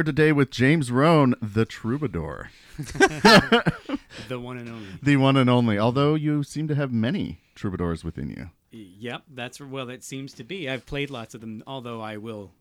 [0.00, 2.48] here today with James Roan, the troubadour,
[2.78, 4.88] The one and only.
[5.02, 5.78] the one and only.
[5.78, 8.48] Although you seem to have many troubadours within you.
[8.70, 9.90] Yep, that's well.
[9.90, 10.70] It seems to be.
[10.70, 12.52] I've played lots of them, although I will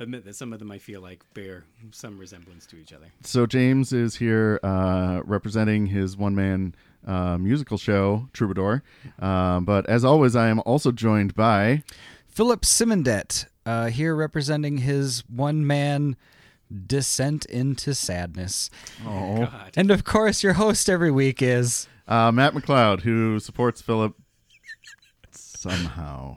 [0.00, 3.08] admit that some of them I feel like bear some resemblance to each other.
[3.20, 6.74] So James is here uh, representing his one-man
[7.06, 8.82] uh, musical show, Troubadour.
[9.18, 11.82] Um, but as always, I am also joined by
[12.28, 16.16] Philip Simondet, uh, here representing his one man
[16.86, 18.70] descent into sadness.
[19.06, 19.72] oh, God.
[19.76, 21.88] And of course, your host every week is.
[22.06, 24.14] uh, Matt McLeod, who supports Philip
[25.32, 26.36] somehow.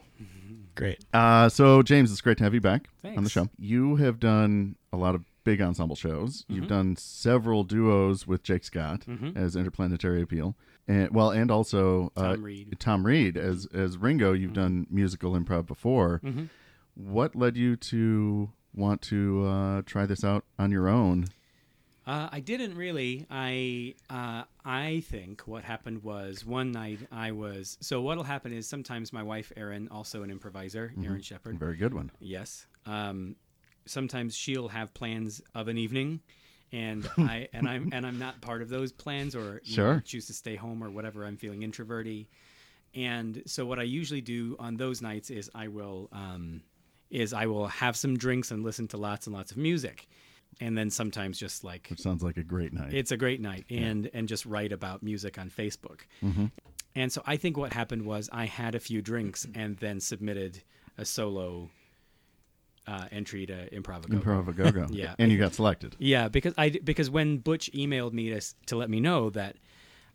[0.75, 1.03] Great.
[1.14, 3.50] Uh, so James, it's great to have you back on the show.
[3.59, 6.44] You have done a lot of big ensemble shows.
[6.44, 6.53] Mm-hmm.
[6.56, 9.03] You've done several duos with Jake Scott
[9.36, 10.56] as Interplanetary Appeal,
[10.88, 12.78] and well, and also uh, Tom Reed.
[12.80, 14.31] Tom Reed as as Ringo.
[14.34, 16.22] You've done musical improv before.
[16.24, 16.46] Mm-hmm.
[16.96, 21.28] What led you to want to uh, try this out on your own?
[22.06, 23.28] Uh, I didn't really.
[23.30, 27.78] I uh, I think what happened was one night I was.
[27.82, 31.59] So what'll happen is sometimes my wife Erin, also an improviser, Erin Shepard.
[31.59, 32.12] Very good one.
[32.20, 32.66] Yes.
[32.88, 33.36] Um,
[33.86, 36.22] sometimes she'll have plans of an evening,
[36.72, 40.03] and I and I'm and I'm not part of those plans, or you know, Sure.
[40.03, 41.24] choose to stay home or whatever.
[41.24, 42.28] I'm feeling introverty,
[42.96, 46.64] and so what I usually do on those nights is I will um,
[47.11, 50.07] is I will have some drinks and listen to lots and lots of music,
[50.59, 52.94] and then sometimes just like Which sounds like a great night.
[52.94, 56.45] it's a great night and and just write about music on facebook Mm-hmm.
[56.95, 60.61] and so i think what happened was i had a few drinks and then submitted
[60.97, 61.69] a solo
[62.88, 64.88] uh, entry to improv Improv a go go.
[64.91, 65.16] Yeah.
[65.19, 65.95] and you got selected.
[65.99, 69.55] yeah because i because when butch emailed me to, to let me know that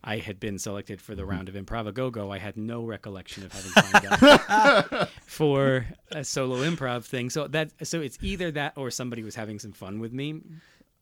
[0.07, 1.31] I had been selected for the Mm-hmm.
[1.33, 2.31] round of Improv a Go Go.
[2.31, 7.29] I had no recollection of having signed up for a solo improv thing.
[7.31, 10.41] So that so it's either that or somebody was having some fun with me.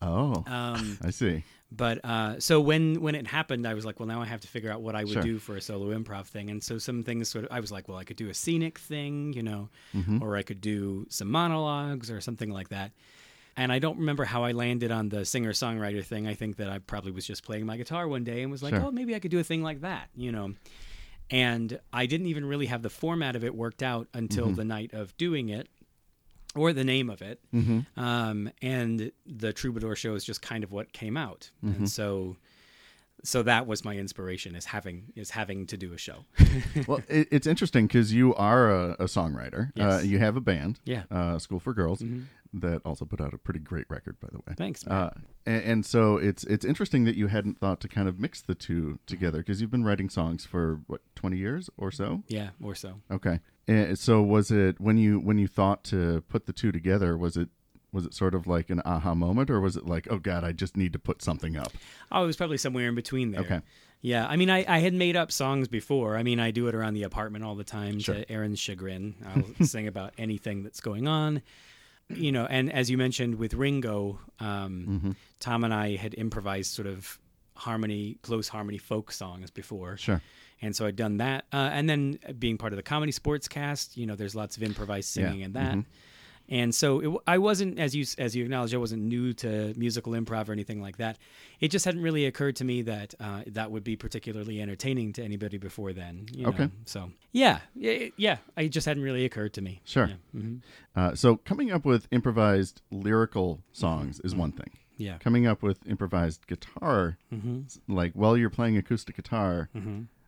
[0.03, 1.45] Oh, Um, I see.
[1.71, 4.49] But uh, so when when it happened, I was like, well, now I have to
[4.49, 5.23] figure out what I would Sure.
[5.23, 6.49] do for a solo improv thing.
[6.51, 8.79] And so some things sort of, I was like, well, I could do a scenic
[8.79, 9.69] thing, you know,
[10.23, 12.93] or I could do some monologues or something like that.
[13.57, 16.27] And I don't remember how I landed on the singer songwriter thing.
[16.27, 18.75] I think that I probably was just playing my guitar one day and was like,
[18.75, 18.87] Sure.
[18.87, 20.55] oh, maybe I could do a thing like that, you know.
[21.31, 24.55] And I didn't even really have the format of it worked out until mm-hmm.
[24.57, 25.69] the night of doing it
[26.55, 27.41] or the name of it.
[27.53, 28.01] Mm-hmm.
[28.01, 31.50] Um, and the Troubadour show is just kind of what came out.
[31.62, 31.85] And mm-hmm.
[31.87, 32.37] so
[33.25, 36.25] so that was my inspiration is having is having to do a show.
[36.87, 39.71] well, it, it's interesting because you are a, a songwriter.
[39.79, 41.03] Uh, you have a band, Yeah.
[41.11, 42.03] uh, School for Girls,
[42.53, 44.55] that also put out a pretty great record, by the way.
[44.56, 45.11] Thanks, Uh,
[45.47, 48.55] and, and so it's it's interesting that you hadn't thought to kind of mix the
[48.55, 52.23] two together because you've been writing songs for what twenty years or so.
[52.29, 53.00] yeah, or so.
[53.11, 53.41] Okay.
[53.67, 57.17] And so was it when you when you thought to put the two together?
[57.17, 57.49] Was it
[57.94, 60.52] was it sort of like an aha moment, or was it like, oh God, I
[60.52, 61.73] just need to put something up?
[62.12, 63.41] Oh, it was probably somewhere in between there.
[63.43, 63.61] Okay.
[64.02, 66.19] Yeah, I mean, I, I had made up songs before.
[66.19, 68.17] I mean, I do it around the apartment all the time Sure.
[68.17, 69.14] to Erin's chagrin.
[69.25, 71.41] I'll sing about anything that's going on.
[72.11, 75.11] You know, and as you mentioned with Ringo, um, Mm-hmm.
[75.40, 77.19] Tom and I had improvised sort of
[77.56, 79.97] harmony, close harmony folk songs before.
[79.97, 80.20] Sure.
[80.61, 81.44] And so I'd done that.
[81.52, 84.62] Uh, and then being part of the comedy sports cast, you know, there's lots of
[84.62, 85.29] improvised Yeah.
[85.31, 85.79] singing and that.
[86.49, 90.12] And so it, I wasn't, as you as you acknowledged, I wasn't new to musical
[90.12, 91.17] improv or anything like that.
[91.58, 95.23] It just hadn't really occurred to me that uh, that would be particularly entertaining to
[95.25, 96.26] anybody before then.
[96.35, 96.64] You Okay.
[96.64, 96.70] Know?
[96.85, 99.81] So yeah, yeah, yeah, it just hadn't really occurred to me.
[99.85, 100.06] Sure.
[100.08, 100.17] Yeah.
[100.41, 100.56] hmm
[100.94, 104.70] Uh, so coming up with improvised lyrical songs is one thing.
[104.97, 105.19] Yeah.
[105.19, 109.69] Coming up with improvised guitar, s- like while you're playing acoustic guitar,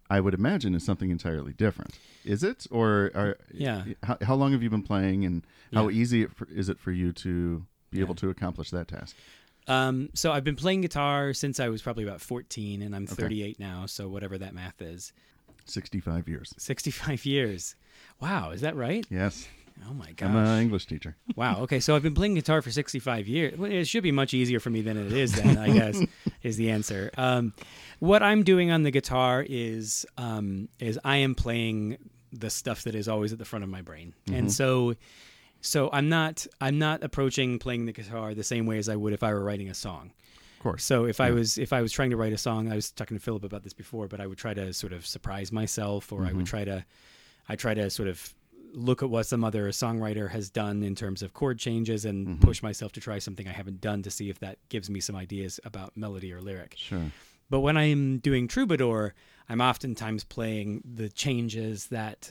[0.09, 1.99] I would imagine is something entirely different.
[2.25, 3.85] Is it, or are, Yeah.
[4.03, 5.43] How, how long have you been playing, and
[5.73, 6.01] how Yeah.
[6.01, 9.17] easy it for, is it for you to be able to accomplish that task?
[9.69, 13.59] Um, so I've been playing guitar since I was probably about 14, and I'm 38
[13.59, 13.87] now.
[13.87, 15.13] So whatever that math is,
[15.69, 16.55] Sixty-five years.
[16.59, 17.75] 65 years.
[18.21, 19.05] Wow, is that right?
[19.11, 19.49] Yes,
[19.89, 20.29] Oh my gosh.
[20.31, 21.17] I'm an English teacher.
[21.37, 21.61] Wow.
[21.63, 21.81] Okay.
[21.81, 23.59] So I've been playing guitar for 65 years.
[23.59, 26.01] Well, it should be much easier for me than it is, then, I guess,
[26.43, 27.11] is the answer.
[27.19, 27.53] Um,
[27.99, 31.99] what I'm doing on the guitar is um, is I am playing
[32.33, 34.95] the stuff that is always at the front of my brain, and so
[35.61, 39.13] so I'm not I'm not approaching playing the guitar the same way as I would
[39.13, 40.13] if I were writing a song.
[40.59, 40.85] Of course.
[40.85, 43.17] So if I was if I was trying to write a song, I was talking
[43.17, 46.25] to Philip about this before, but I would try to sort of surprise myself, or
[46.25, 46.85] I would try to
[47.49, 48.35] I try to sort of
[48.79, 52.63] look at what some other songwriter has done in terms of chord changes and push
[52.63, 55.59] myself to try something I haven't done to see if that gives me some ideas
[55.65, 56.75] about melody or lyric.
[56.77, 57.11] Sure.
[57.49, 59.15] but when I'm doing troubadour,
[59.49, 62.31] I'm oftentimes playing the changes that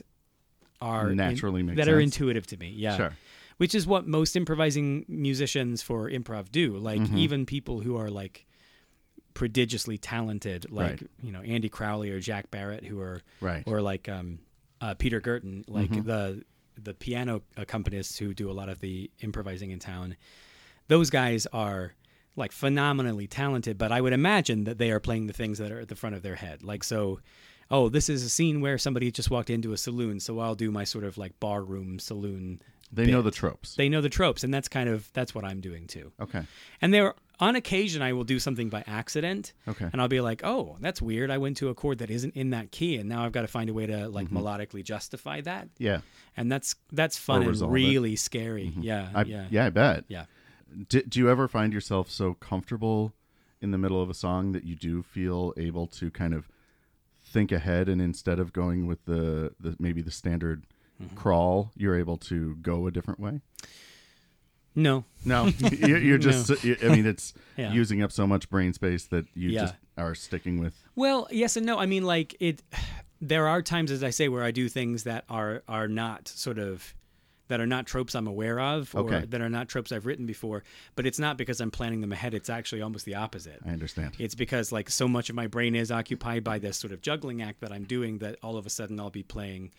[0.80, 2.68] are Naturally make that are intuitive to me.
[2.68, 3.16] Yeah, Sure.
[3.56, 6.76] which is what most improvising musicians for improv do.
[6.76, 7.16] Like Mm-hmm.
[7.18, 8.46] even people who are like
[9.34, 11.10] prodigiously talented, like Right.
[11.22, 13.64] you know Andy Crowley or Jack Barrett, who are Right.
[13.66, 14.38] or like um,
[14.86, 16.06] uh, Peter Gerton, like Mm-hmm.
[16.06, 16.44] the
[16.82, 20.14] the piano accompanists who do a lot of the improvising in town.
[20.88, 21.94] Those guys are
[22.36, 25.80] like phenomenally talented, but I would imagine that they are playing the things that are
[25.80, 26.62] at the front of their head.
[26.62, 27.20] Like so,
[27.70, 30.70] oh, this is a scene where somebody just walked into a saloon, so I'll do
[30.70, 32.60] my sort of like barroom saloon.
[32.92, 33.74] They know the tropes.
[33.74, 36.12] They know the tropes, and that's kind of that's what I'm doing too.
[36.20, 36.42] okay.
[36.82, 39.88] And there, on occasion, I will do something by accident, Okay.
[39.92, 41.30] and I'll be like, "Oh, that's weird.
[41.30, 43.48] I went to a chord that isn't in that key, and now I've got to
[43.48, 46.00] find a way to like melodically justify that." Yeah.
[46.36, 47.74] And that's that's fun and resolve it.
[47.74, 48.72] really scary.
[48.80, 49.66] Yeah, I, yeah, yeah.
[49.66, 50.04] I bet.
[50.08, 50.24] yeah.
[50.88, 53.12] Do, do you ever find yourself so comfortable
[53.60, 56.48] in the middle of a song that you do feel able to kind of
[57.24, 60.64] think ahead and instead of going with the, the maybe the standard
[61.02, 61.14] Mm-hmm.
[61.14, 63.42] crawl, you're able to go a different way?
[64.76, 66.50] No, No, you're, you're just.
[66.64, 67.72] I mean, it's Yeah.
[67.72, 69.62] using up so much brain space that you Yeah.
[69.62, 70.74] just are sticking with.
[70.94, 71.78] Well, yes and no.
[71.78, 72.62] I mean, like it.
[73.18, 76.58] There are times, as I say, where I do things that are are not sort
[76.58, 76.94] of
[77.48, 79.24] that are not tropes I'm aware of, or Okay.
[79.24, 80.64] that are not tropes I've written before.
[80.96, 82.34] But it's not because I'm planning them ahead.
[82.34, 83.60] It's actually almost the opposite.
[83.64, 84.16] I understand.
[84.18, 87.40] It's because like so much of my brain is occupied by this sort of juggling
[87.40, 89.70] act that I'm doing that all of a sudden I'll be playing,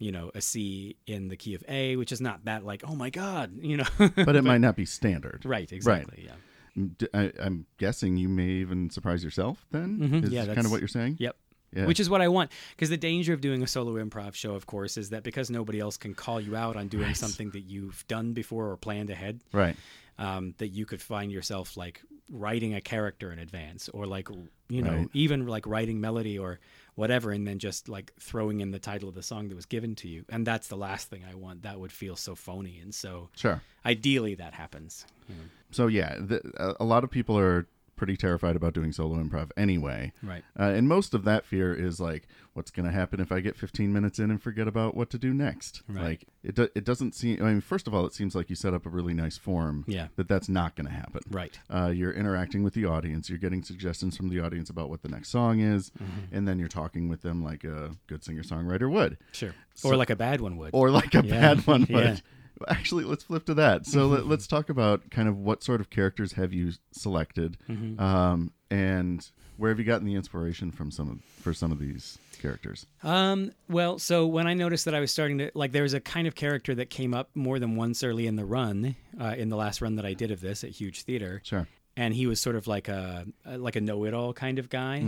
[0.00, 2.96] you know, a C in the key of A, which is not that like oh
[2.96, 3.84] my god, you know.
[3.98, 5.42] but it might not be standard.
[5.44, 7.06] right, exactly, yeah.
[7.14, 9.66] I, am guessing you may even surprise yourself.
[9.70, 11.16] Then Mhm, is yeah, kind of what you're saying.
[11.20, 11.36] Yep.
[11.74, 11.86] Yeah.
[11.86, 12.50] Which is what I want.
[12.70, 15.78] Because the danger of doing a solo improv show, of course, is that because nobody
[15.78, 19.40] else can call you out on doing something that you've done before or planned ahead,
[19.52, 19.76] right.
[20.18, 24.28] um, that you could find yourself like writing a character in advance or like,
[24.68, 25.08] you know, Right.
[25.12, 26.60] even like writing melody or
[26.94, 29.94] whatever, and then just like throwing in the title of the song that was given
[29.96, 30.24] to you.
[30.28, 31.62] And that's the last thing I want.
[31.62, 32.78] That would feel so phony.
[32.80, 33.60] And so Sure.
[33.84, 35.04] ideally that happens.
[35.28, 35.42] you know.
[35.72, 37.66] So yeah, the, a, a lot of people are
[38.00, 40.10] pretty terrified about doing solo improv anyway.
[40.22, 40.42] Right.
[40.58, 43.56] Uh, and most of that fear is like, what's going to happen if I get
[43.58, 45.82] 15 minutes in and forget about what to do next?
[45.86, 46.02] Right.
[46.04, 47.42] Like it, do, it doesn't seem.
[47.42, 49.84] I mean, first of all, it seems like you set up a really nice form.
[49.86, 50.06] Yeah.
[50.16, 51.20] That that's not going to happen.
[51.30, 51.58] Right.
[51.68, 53.28] Uh, you're interacting with the audience.
[53.28, 56.34] You're getting suggestions from the audience about what the next song is, Mm-hmm.
[56.34, 59.54] and then you're talking with them like a good singer songwriter would, Sure.
[59.74, 60.70] So- or like a bad one would.
[60.72, 61.30] or like a Yeah.
[61.54, 62.04] bad one would.
[62.04, 62.16] Yeah.
[62.68, 63.86] Actually, let's flip to that.
[63.86, 68.00] So let, let's talk about kind of what sort of characters have you selected, Mm-hmm.
[68.00, 72.18] um, and where have you gotten the inspiration from some of for some of these
[72.40, 72.86] characters?
[73.02, 76.00] Um, well, so when I noticed that I was starting to like, there was a
[76.00, 79.48] kind of character that came up more than once early in the run, uh, in
[79.48, 81.66] the last run that I did of this at Huge Theater, Sure.
[81.96, 85.04] and he was sort of like a like a know-it-all kind of guy.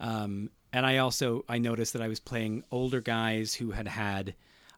[0.00, 4.34] Um, and I also I noticed that I was playing older guys who had had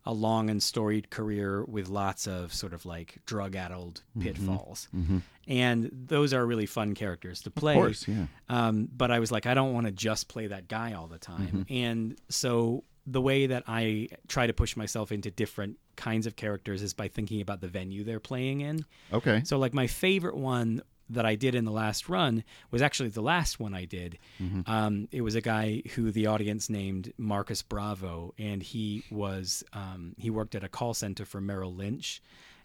[0.06, 4.22] a long and storied career with lots of sort of like drug-addled mm-hmm.
[4.26, 5.18] pitfalls, mm-hmm.
[5.48, 7.74] and those are really fun characters to play.
[7.74, 8.26] Of course, yeah.
[8.48, 11.18] Um, but I was like, I don't want to just play that guy all the
[11.18, 11.66] time.
[11.66, 11.74] Mm-hmm.
[11.74, 16.82] And so the way that I try to push myself into different kinds of characters
[16.82, 18.84] is by thinking about the venue they're playing in.
[19.12, 19.42] Okay.
[19.44, 23.22] So, like, my favorite one that I did in the last run was actually the
[23.22, 24.18] last one I did.
[24.66, 30.14] Um, it was a guy who the audience named Marcus Bravo, and he was um,
[30.18, 32.20] he worked at a call center for Merrill Lynch,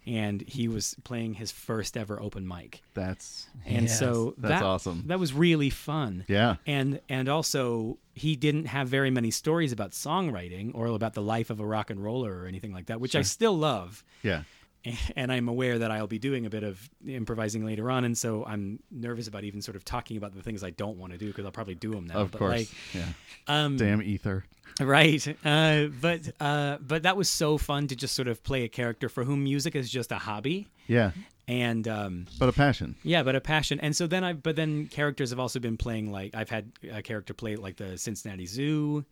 [0.06, 2.82] and he was playing his first ever open mic.
[2.96, 5.04] That's And Yes, so that's that, awesome.
[5.08, 6.26] That was really fun.
[6.28, 6.56] yeah.
[6.66, 11.50] And and also he didn't have very many stories about songwriting or about the life
[11.50, 14.04] of a rock and roller or anything like that, which I still love.
[14.24, 14.44] Yeah.
[15.16, 18.44] And I'm aware that I'll be doing a bit of improvising later on, and so
[18.46, 21.28] I'm nervous about even sort of talking about the things I don't want to do
[21.28, 22.20] because I'll probably do them now.
[22.20, 22.52] Of but course.
[22.52, 23.06] like, yeah.
[23.48, 24.44] um, Damn ether.
[24.80, 25.26] right.
[25.46, 29.10] Uh, but uh, but that was so fun to just sort of play a character
[29.10, 31.12] for whom music is just a hobby, Yeah.
[31.48, 32.96] and um, But a passion.
[33.04, 33.80] Yeah, but a passion.
[33.82, 37.02] And so then I but then characters have also been playing like I've had a
[37.02, 39.06] character play like the Cincinnati Zoo.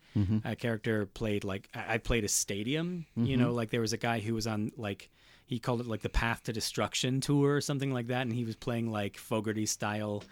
[0.46, 3.98] A character played like I I played a stadium, you know, like there was a
[3.98, 5.10] guy who was on like
[5.50, 8.46] he called it like the Path to Destruction tour or something like that and he
[8.46, 10.24] was playing like Fogerty style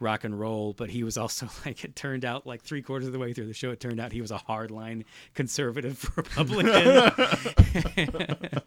[0.00, 3.12] rock and roll, but he was also like it turned out like three quarters of
[3.12, 7.12] the way through the show it turned out he was a hardline conservative Republican.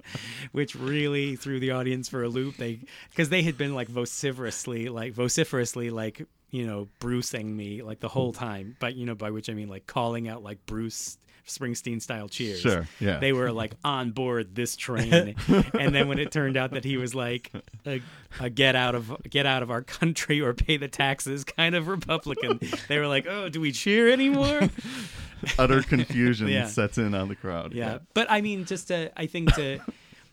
[0.52, 2.58] which really threw the audience for a loop.
[2.58, 8.00] They because they had been like vociferously, like vociferously, like you know, bruising me like
[8.00, 8.78] the whole time.
[8.80, 12.60] But you know, by which I mean like calling out like Bruce Springsteen style cheers.
[12.62, 13.20] Sure, yeah.
[13.20, 15.36] They were like on board this train,
[15.74, 17.52] and then when it turned out that he was like
[17.86, 18.02] a,
[18.40, 21.88] a get out of get out of our country or pay the taxes kind of
[21.88, 24.70] Republican, they were like, oh, do we cheer anymore?
[25.60, 26.66] Utter confusion Yeah.
[26.68, 27.74] sets in on the crowd.
[27.74, 29.80] yeah but i mean just to i think to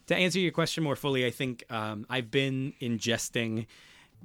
[0.06, 3.66] to answer your question more fully i think um, i've been ingesting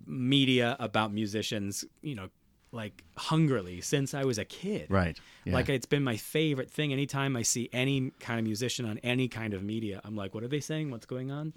[0.06, 2.30] media about musicians you know
[2.72, 5.18] like hungrily since i was a kid Right.
[5.46, 5.54] Yeah.
[5.54, 9.28] like it's been my favorite thing anytime i see any kind of musician on any
[9.28, 11.54] kind of media i'm like what are they saying what's going on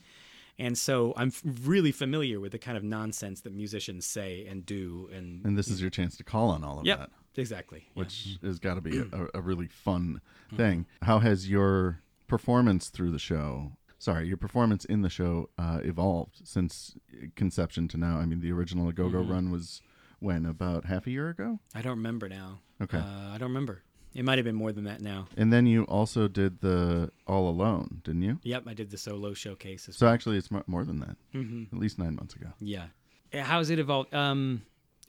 [0.58, 4.64] and so i'm f- really familiar with the kind of nonsense that musicians say and
[4.66, 7.10] do and, and this is your chance to call on all of yep that.
[7.40, 8.00] exactly Yeah.
[8.00, 10.20] which has got to be a, a really fun
[10.56, 10.86] thing.
[11.02, 16.40] How has your performance through the show, sorry, your performance in the show uh, evolved
[16.44, 16.96] since
[17.36, 18.18] conception to now?
[18.18, 19.80] I mean, the original Go Go Run was
[20.20, 22.98] when about half a year ago, i don't remember now Okay.
[22.98, 23.82] uh, i don't remember
[24.14, 27.48] it might have been more than that now and then you also did the All
[27.48, 28.40] Alone, didn't you?
[28.42, 31.16] Yep, I did the solo showcase as So actually, it's more than that.
[31.32, 31.74] Mm-hmm.
[31.74, 32.48] At least nine months ago.
[32.60, 32.86] Yeah.
[33.32, 34.12] How's it evolved?
[34.12, 34.62] Um,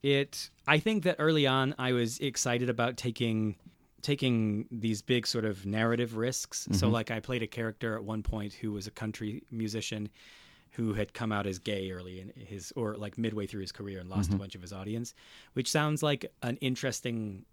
[0.03, 0.51] it.
[0.67, 3.55] I think that early on, I was excited about taking
[4.03, 6.67] taking these big sort of narrative risks.
[6.71, 10.09] So, like, I played a character at one point who was a country musician
[10.75, 13.99] who had come out as gay early in his or like midway through his career
[13.99, 15.13] and lost a bunch of his audience,
[15.53, 17.45] which sounds like an interesting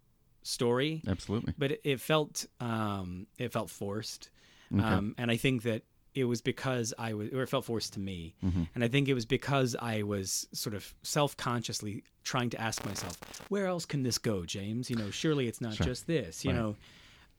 [0.42, 1.02] story.
[1.06, 1.52] Absolutely.
[1.58, 4.30] but it, it felt um, it felt forced,
[4.72, 5.82] um, and I think that
[6.14, 8.34] it was because I was, or it felt forced to me,
[8.74, 12.84] and I think it was because I was sort of self consciously trying to ask
[12.84, 13.16] myself,
[13.48, 14.90] where else can this go, James?
[14.90, 16.58] You know, surely it's not just this, you Right.
[16.58, 16.76] know,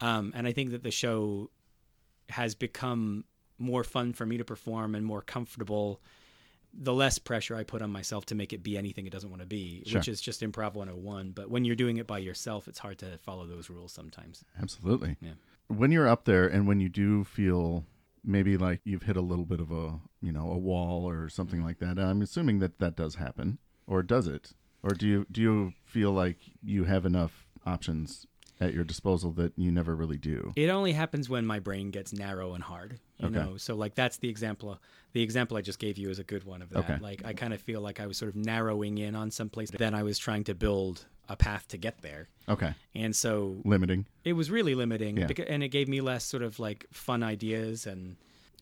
[0.02, 1.50] um, and I think that the show
[2.30, 3.24] has become
[3.60, 6.02] more fun for me to perform and more comfortable
[6.72, 9.42] the less pressure I put on myself to make it be anything it doesn't want
[9.42, 10.00] to be, Sure.
[10.00, 11.32] which is just improv 101.
[11.32, 14.44] But when you're doing it by yourself, it's hard to follow those rules sometimes.
[14.62, 15.18] Absolutely.
[15.20, 15.32] Yeah.
[15.68, 17.86] When you're up there and when you do feel
[18.24, 21.64] maybe like you've hit a little bit of a, you know, a wall or something
[21.64, 23.58] like that, I'm assuming that that does happen.
[23.88, 24.54] Or does it?
[24.84, 28.28] Or do you do you feel like you have enough options
[28.60, 30.52] at your disposal that you never really do?
[30.56, 33.36] It only happens when my brain gets narrow and hard, you Okay.
[33.36, 33.58] know.
[33.58, 34.80] So like that's the example.
[35.14, 36.80] The example I just gave you is a good one of that.
[36.80, 36.98] Okay.
[37.00, 39.72] Like I kind of feel like I was sort of narrowing in on some place.
[39.72, 42.74] Then I was trying to build a path to get there, Okay.
[42.96, 44.08] and so Limiting.
[44.24, 45.28] it was really limiting Yeah.
[45.28, 48.16] becau- and it gave me less sort of like fun ideas and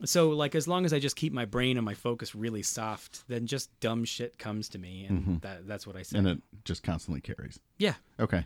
[0.04, 3.24] so like as long as i just keep my brain and my focus really soft
[3.30, 6.27] then just dumb shit comes to me and that, that's what i said Mm-hmm.
[6.27, 7.58] And it just constantly carries.
[7.77, 8.46] yeah Okay.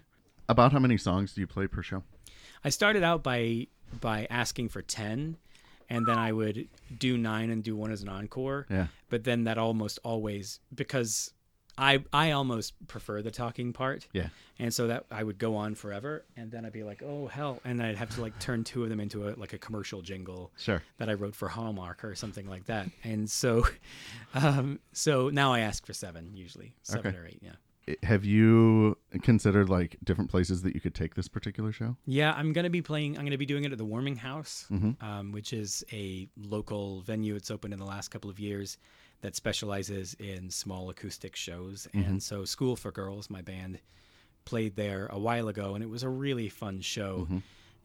[0.52, 2.04] About how many songs do you play per show?
[2.64, 3.68] i started out by
[4.08, 5.38] by asking for 10
[5.90, 6.68] and then i would
[7.00, 8.88] do 9 and do one as an encore Yeah.
[9.10, 11.34] but then that almost always because
[11.78, 14.06] I I almost prefer the talking part.
[14.12, 14.28] Yeah.
[14.60, 17.62] And so that I would go on forever and then I'd be like, "Oh hell."
[17.64, 20.52] And I'd have to like turn two of them into a like a commercial jingle
[20.58, 20.84] Sure.
[20.98, 22.88] that I wrote for Hallmark or something like that.
[23.06, 23.66] And so
[24.34, 26.74] um so now I ask for 7 usually.
[26.84, 27.18] 7 Okay.
[27.18, 27.52] or 8, yeah.
[28.04, 31.98] Have you considered like different places that you could take this particular show?
[32.06, 33.18] Yeah, I'm gonna be playing.
[33.18, 35.04] I'm gonna be doing it at the Warming House, Mm-hmm.
[35.04, 37.36] um, which is a local venue.
[37.36, 38.78] It's opened in the last couple of years
[39.22, 41.88] that specializes in small acoustic shows.
[41.94, 42.10] Mm-hmm.
[42.10, 43.80] And so, School for Girls, my band,
[44.46, 47.22] played there a while ago, and it was a really fun show.
[47.26, 47.38] Mm-hmm.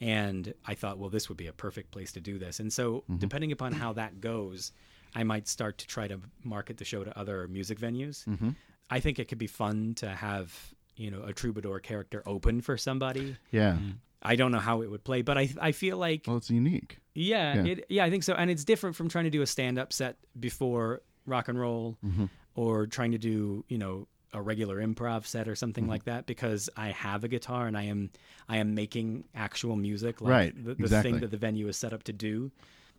[0.02, 2.60] And I thought, well, this would be a perfect place to do this.
[2.60, 3.16] And so, Mm-hmm.
[3.16, 4.72] depending upon how that goes,
[5.14, 8.25] I might start to try to market the show to other music venues.
[8.26, 8.50] Mm-hmm.
[8.90, 10.54] I think it could be fun to have
[10.96, 13.36] you know a troubadour character open for somebody.
[13.50, 13.78] Yeah.
[14.22, 16.98] I don't know how it would play, but I I feel like Well, it's unique.
[17.14, 17.64] yeah, yeah.
[17.72, 19.92] It, yeah, I think so, and it's different from trying to do a stand up
[19.92, 22.26] set before rock and roll, Mm-hmm.
[22.54, 25.56] or trying to do you know a regular improv set or Mm-hmm.
[25.58, 28.10] something like that because I have a guitar and I am
[28.48, 31.12] I am making actual music, like Right, The, the exactly.
[31.12, 32.50] thing that the venue is set up to do.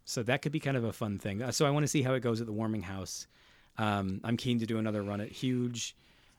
[0.10, 1.42] So that could be kind of a fun thing.
[1.42, 3.28] Uh, So I want to see how it goes at the Warming House.
[3.78, 5.96] Um, I'm keen to do another run at Huge.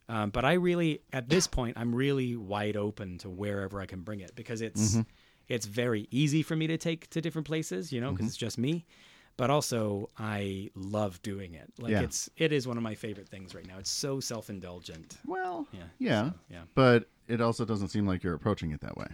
[0.08, 4.00] Um, but I really, at this point, I'm really wide open to wherever I can
[4.00, 5.02] bring it because it's Mm-hmm.
[5.48, 8.16] it's very easy for me to take to different places, you know, Mm-hmm.
[8.16, 8.86] because it's just me.
[9.36, 11.70] But also, I love doing it.
[11.78, 12.00] Like Yeah.
[12.02, 13.78] it's it is one of my favorite things right now.
[13.78, 15.18] It's so self indulgent.
[15.26, 16.24] Well, Yeah, yeah.
[16.30, 16.62] so, yeah.
[16.74, 19.08] But it also doesn't seem like you're approaching it that way.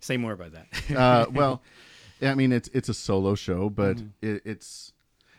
[0.00, 0.66] Say more about that.
[0.96, 1.62] uh, well,
[2.22, 4.06] I mean, it's it's a solo show, but Mm-hmm.
[4.36, 4.92] it, it's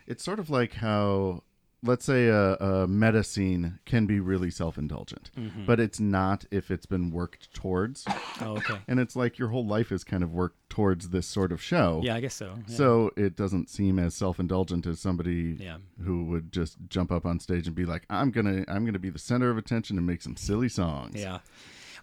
[0.06, 1.42] it's sort of like how
[1.82, 5.66] let's say a, a meta scene can be really self indulgent, Mm-hmm.
[5.66, 8.04] but it's not if it's been worked towards.
[8.40, 8.78] oh, okay.
[8.88, 12.00] and it's like your whole life is kind of worked towards this sort of show.
[12.02, 12.54] Yeah, I guess so.
[12.68, 12.76] Yeah.
[12.76, 15.76] So it doesn't seem as self-indulgent as somebody Yeah.
[16.02, 19.10] who would just jump up on stage and be like, "I'm gonna, I'm gonna be
[19.10, 21.38] the center of attention and make some silly songs." Yeah.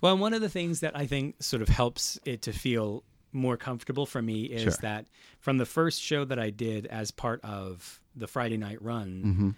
[0.01, 3.57] Well, one of the things that I think sort of helps it to feel more
[3.57, 4.71] comfortable for me is Sure.
[4.81, 5.05] that
[5.39, 9.49] from the first show that I did as part of the Friday night run, Mm-hmm.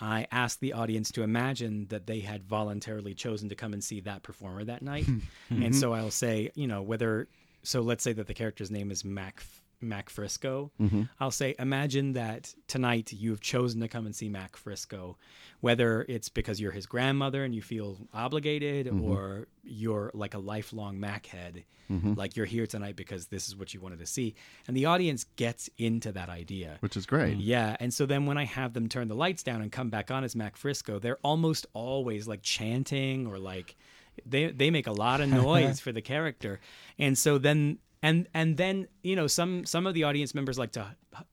[0.00, 4.00] I asked the audience to imagine that they had voluntarily chosen to come and see
[4.00, 5.06] that performer that night.
[5.50, 7.28] And so I'll say, you know, whether
[7.62, 9.42] so let's say that the character's name is Mac
[9.84, 10.70] Mac Frisco.
[10.80, 11.02] Mm-hmm.
[11.20, 15.16] I'll say, imagine that tonight you have chosen to come and see Mac Frisco,
[15.60, 19.04] whether it's because you're his grandmother and you feel obligated, mm-hmm.
[19.04, 22.14] or you're like a lifelong Mac head, mm-hmm.
[22.14, 24.34] like you're here tonight because this is what you wanted to see,
[24.66, 26.78] and the audience gets into that idea.
[26.80, 27.36] which is great.
[27.38, 30.10] Yeah, and so then when I have them turn the lights down and come back
[30.10, 33.76] on as Mac Frisco, they're almost always like chanting or like
[34.26, 36.60] they they make a lot of noise for the character,
[36.98, 40.72] and so then and and then you know some some of the audience members like
[40.72, 40.84] to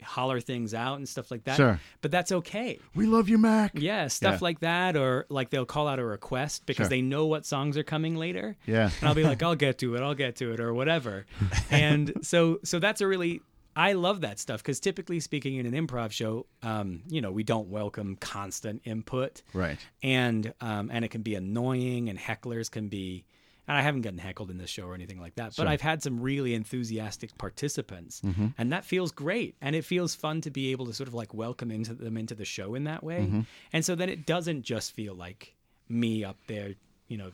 [0.03, 1.57] holler things out and stuff like that.
[1.57, 1.79] Sure.
[2.01, 2.79] but that's okay.
[2.95, 3.71] We love you, Mac.
[3.75, 4.43] Yeah, stuff Yeah.
[4.49, 6.89] like that, or like they'll call out a request because Sure.
[6.89, 8.55] they know what songs are coming later.
[8.67, 8.89] Yeah.
[8.99, 11.25] and I'll be like, I'll get to it, I'll get to it, or whatever.
[11.71, 13.41] And so, so that's a really,
[13.75, 17.43] I love that stuff because typically speaking, in an improv show, um, you know, we
[17.43, 19.79] don't welcome constant input, Right.
[20.03, 23.25] and um, and it can be annoying, and hecklers can be.
[23.71, 26.03] And I haven't gotten heckled in this show or anything like that, but I've had
[26.03, 28.47] some really enthusiastic participants, Mm-hmm.
[28.57, 29.55] and that feels great.
[29.61, 32.35] And it feels fun to be able to sort of like welcome into them into
[32.35, 33.19] the show in that way.
[33.21, 33.41] Mm-hmm.
[33.71, 35.53] And so then it doesn't just feel like
[35.87, 36.73] me up there,
[37.07, 37.31] you know,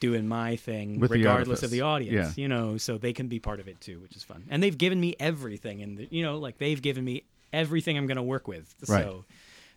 [0.00, 2.42] doing my thing With the regardless of the audience Yeah.
[2.42, 4.76] you know so they can be part of it too which is fun and they've
[4.76, 8.46] given me everything and you know like they've given me everything i'm going to work
[8.46, 9.04] with Right.
[9.04, 9.24] so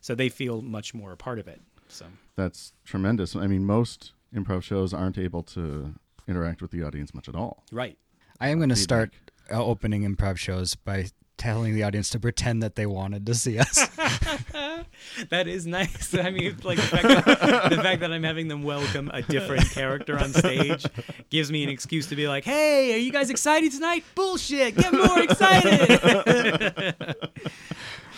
[0.02, 2.04] so they feel much more a part of it so
[2.36, 3.34] That's tremendous.
[3.34, 5.94] I mean, most improv shows aren't able to
[6.28, 7.64] interact with the audience much at all.
[7.72, 7.98] right.
[8.42, 9.10] I am going to start
[9.52, 11.08] uh, opening improv shows by
[11.40, 13.86] telling the audience to pretend that they wanted to see us.
[15.30, 16.14] that is nice.
[16.18, 19.70] I mean like the fact, that, the fact that i'm having them welcome a different
[19.70, 20.84] character on stage
[21.30, 24.04] gives me an excuse to be like hey are you guys excited tonight?
[24.14, 24.76] Bullshit.
[24.76, 26.94] Get more excited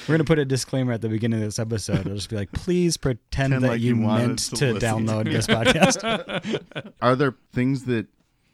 [0.03, 2.01] We're going to put a disclaimer at the beginning of this episode.
[2.01, 5.07] It'll just be like, please pretend Pretend that like you, you meant to to, listen.
[5.07, 6.93] download this podcast.
[7.01, 8.07] Are there things that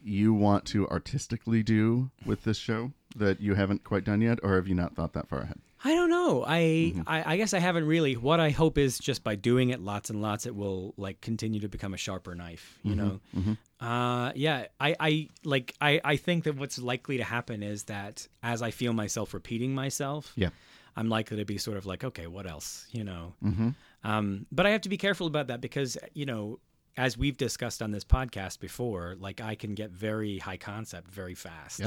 [0.03, 4.55] you want to artistically do with this show that you haven't quite done yet, or
[4.55, 5.59] have you not thought that far ahead?
[5.83, 6.43] I don't know.
[6.45, 6.59] I,
[6.93, 7.01] Mm-hmm.
[7.07, 8.15] I I guess I haven't really.
[8.15, 11.61] What I hope is just by doing it lots and lots, it will like continue
[11.61, 12.77] to become a sharper knife.
[12.83, 13.51] You Mm-hmm.
[13.81, 13.87] know.
[13.87, 14.65] Uh, yeah.
[14.79, 18.71] I I like I I think that what's likely to happen is that as I
[18.71, 20.49] feel myself repeating myself, Yeah.
[20.95, 22.87] I'm likely to be sort of like, okay, what else?
[22.91, 23.33] You know.
[23.43, 23.69] Mm-hmm.
[24.03, 26.59] Um, but I have to be careful about that because you know.
[26.97, 31.33] As we've discussed on this podcast before, like I can get very high concept very
[31.33, 31.79] fast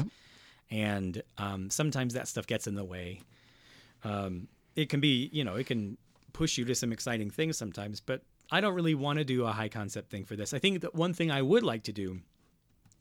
[0.72, 3.20] and um, sometimes that stuff gets in the way.
[4.04, 5.98] Um, it can be, you know, it can
[6.32, 9.52] push you to some exciting things sometimes, but I don't really want to do a
[9.52, 10.54] high concept thing for this.
[10.54, 12.20] I think that one thing I would like to do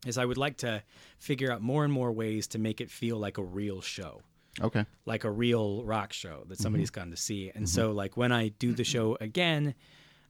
[0.06, 0.84] is I would like to
[1.18, 4.22] figure out more and more ways to make it feel like a real show
[4.60, 4.86] Okay.
[5.06, 6.64] like a real rock show that mm-hmm.
[6.64, 7.52] somebody's gone to see.
[7.56, 7.98] And so, mm-hmm.
[7.98, 9.76] like when I do the show again,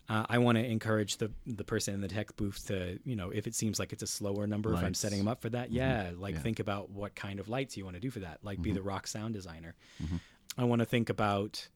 [0.10, 3.30] uh, I want to encourage the the person in the tech booth to, you know,
[3.30, 5.68] if it seems like it's a slower number, if I'm setting them up for that,
[5.68, 5.78] mm-hmm.
[5.78, 6.42] yeah, like Yeah.
[6.42, 8.40] think about what kind of lights you want to do for that.
[8.44, 9.76] Like be the rock sound designer.
[10.58, 11.68] I want to think about,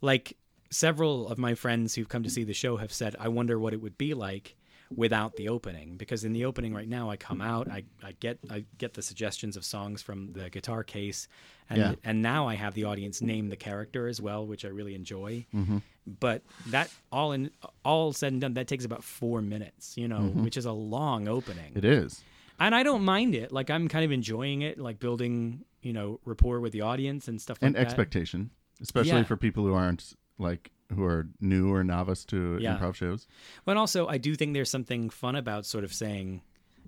[0.00, 0.36] like
[0.70, 2.32] several of my friends who've come to mm.
[2.32, 4.56] see the show have said, I wonder what it would be like
[4.96, 8.38] without the opening because in the opening right now I come out I, I get
[8.50, 11.28] I get the suggestions of songs from the guitar case
[11.68, 11.94] and Yeah.
[12.02, 15.46] and now I have the audience name the character as well which I really enjoy
[15.54, 15.78] Mm-hmm.
[16.18, 17.50] but that all in
[17.84, 21.28] all said and done that takes about 4 minutes you know which is a long
[21.28, 21.78] opening Mm-hmm.
[21.78, 22.20] It is.
[22.58, 26.18] and I don't mind it like I'm kind of enjoying it like building you know
[26.24, 28.50] rapport with the audience and stuff like And that expectation,
[28.82, 29.22] especially Yeah.
[29.24, 32.76] for people who aren't like who are new or novice to Yeah.
[32.78, 33.26] improv shows.
[33.64, 36.42] But also, I do think there's something fun about sort of saying,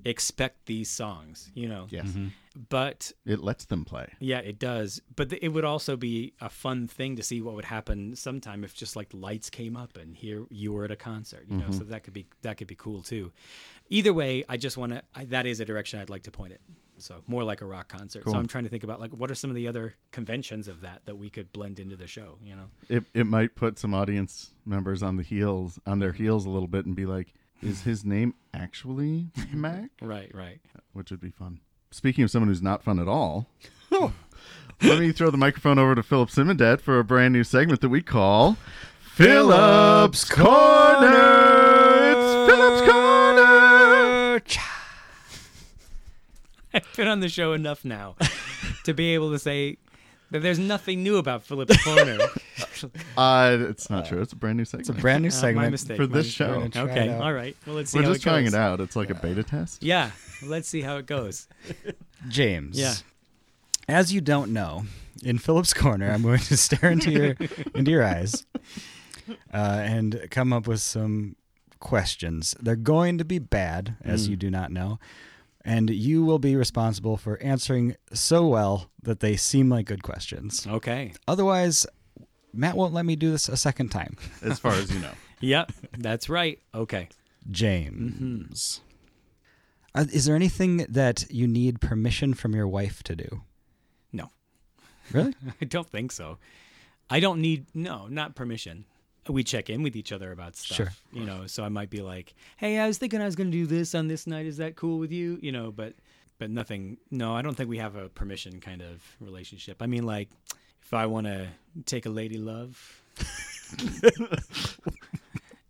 [0.04, 1.86] expect these songs, you know.
[1.90, 2.06] Yes.
[2.08, 2.28] Mm-hmm.
[2.68, 4.08] But It lets them play.
[4.20, 5.00] yeah, it does.
[5.16, 8.64] But th- it would also be a fun thing to see what would happen sometime
[8.64, 11.64] if just like lights came up and here you were at a concert, you know.
[11.64, 11.78] Mm-hmm.
[11.78, 13.32] So that could be that could be cool too.
[13.90, 15.02] Either way, I just want to.
[15.26, 16.60] That is a direction I'd like to point it.
[17.02, 18.24] So more like a rock concert.
[18.24, 18.34] Cool.
[18.34, 20.80] So I'm trying to think about like what are some of the other conventions of
[20.82, 22.66] that that we could blend into the show, you know.
[22.88, 26.22] It it might put some audience members on the heels on their mm-hmm.
[26.22, 30.60] heels a little bit and be like, "Is his name actually Mac?" Right, right.
[30.92, 31.60] Which would be fun.
[31.90, 33.46] Speaking of someone who's not fun at all,
[33.92, 34.12] oh.
[34.82, 37.90] let me throw the microphone over to Philip Simondet for a brand new segment that
[37.90, 38.56] we call
[39.00, 40.48] Philip's Corner.
[42.12, 43.01] It's Philip's Corner.
[46.74, 48.16] I've been on the show enough now
[48.84, 49.76] to be able to say
[50.30, 52.18] that there's nothing new about Philip's Corner.
[53.16, 54.20] Uh, it's not true.
[54.22, 54.88] It's a brand new segment.
[54.88, 55.70] It's a brand new Uh, my segment.
[55.72, 55.96] mistake.
[55.98, 56.46] for my this mistake.
[56.46, 56.48] show.
[56.48, 57.22] We're gonna try Okay, out.
[57.22, 57.56] all right.
[57.66, 58.54] Well, let's see We're how just it trying goes.
[58.54, 58.80] it out.
[58.80, 59.82] It's like a beta test.
[59.82, 60.10] Yeah,
[60.42, 61.48] let's see how it goes.
[62.28, 62.78] James.
[62.78, 62.94] Yeah.
[63.88, 64.84] As you don't know,
[65.22, 67.36] in Philip's corner, I'm going to stare into your
[67.74, 68.46] into your eyes
[69.52, 71.36] uh, and come up with some
[71.80, 72.54] questions.
[72.60, 74.98] They're going to be bad, as you do not know,
[75.64, 80.66] and you will be responsible for answering so well that they seem like good questions.
[80.66, 81.12] Okay.
[81.28, 81.86] Otherwise,
[82.52, 84.16] Matt won't let me do this a second time.
[84.42, 85.12] as far as you know.
[85.44, 86.60] Yep, that's right.
[86.72, 87.08] Okay.
[87.50, 88.80] James.
[89.92, 93.42] Uh, is there anything that you need permission from your wife to do?
[94.12, 94.30] No,
[95.10, 95.34] Really?
[95.60, 96.38] I don't think so.
[97.10, 98.84] I don't need no, not permission.
[99.28, 100.76] We check in with each other about stuff.
[100.76, 100.92] Sure.
[101.12, 103.56] You know, so I might be like, "Hey, I was thinking I was going to
[103.56, 104.46] do this on this night.
[104.46, 105.94] Is that cool with you?" You know, but
[106.38, 106.96] but nothing.
[107.10, 109.80] No, I don't think we have a permission kind of relationship.
[109.80, 110.28] I mean, like,
[110.82, 111.46] if I want to
[111.86, 113.02] take a lady love,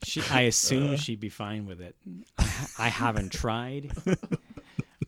[0.03, 0.97] she, I assume uh.
[0.97, 1.95] she'd be fine with it.
[2.39, 3.93] I, I haven't tried,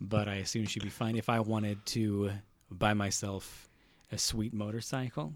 [0.01, 2.31] but I assume she'd be fine if I wanted to
[2.71, 3.69] buy myself
[4.13, 5.33] a sweet motorcycle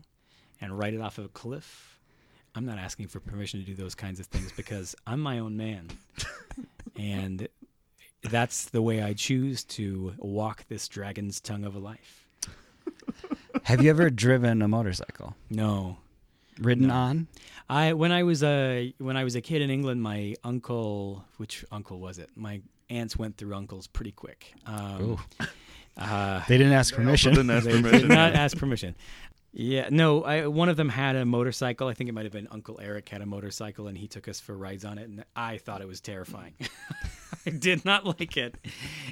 [0.61, 1.98] and ride it off of a cliff.
[2.55, 5.57] I'm not asking for permission to do those kinds of things because I'm my own
[5.57, 5.89] man.
[6.99, 7.49] and
[8.23, 12.27] that's the way I choose to walk this dragon's tongue of a life.
[13.65, 15.37] Have you ever driven a motorcycle?
[15.51, 15.99] No.
[16.59, 17.29] Ridden on?
[17.69, 21.65] I when I was a when I was a kid in England, my uncle, which
[21.71, 22.31] uncle was it?
[22.35, 24.53] My aunts went through uncles pretty quick.
[24.67, 25.19] Um,
[25.97, 27.35] uh, They didn't ask permission.
[27.35, 28.01] Didn't ask they permission.
[28.01, 28.97] did not ask permission.
[29.61, 30.23] Yeah, no.
[30.23, 31.88] I, one of them had a motorcycle.
[31.88, 34.38] I think it might have been Uncle Eric had a motorcycle, and he took us
[34.38, 35.09] for rides on it.
[35.09, 36.55] And I thought it was terrifying.
[37.47, 38.55] I did not like it,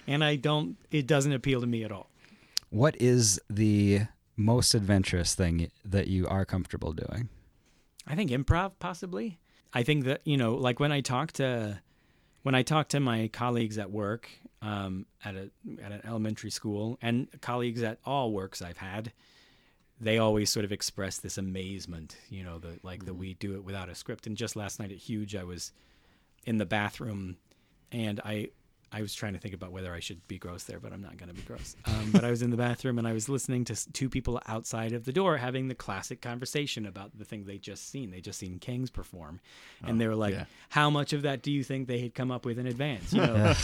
[0.07, 0.77] and I don't.
[0.93, 2.11] It doesn't appeal to me at all.
[2.71, 4.03] What is the
[4.37, 7.29] most adventurous thing that you are comfortable doing?
[8.07, 9.41] I think improv possibly.
[9.75, 11.81] I think that you know, like when I talk to
[12.45, 14.31] when I talk to my colleagues at work,
[14.63, 15.51] um, at a
[15.83, 19.13] at an elementary school, and colleagues at all works I've had,
[20.01, 23.65] they always sort of express this amazement, you know, that like that we do it
[23.65, 24.27] without a script.
[24.27, 25.73] And just last night at Huge, I was
[26.45, 27.37] in the bathroom,
[27.91, 28.51] and I
[28.93, 31.17] I was trying to think about whether I should be gross there, but I'm not
[31.17, 31.75] going to be gross.
[31.87, 34.93] Um, but I was in the bathroom and I was listening to two people outside
[34.93, 38.11] of the door having the classic conversation about the thing they just seen.
[38.11, 39.41] They just seen Kings perform,
[39.85, 40.45] and they were like, yeah.
[40.69, 43.21] "How much of that do you think they had come up with in advance?" You
[43.27, 43.55] know.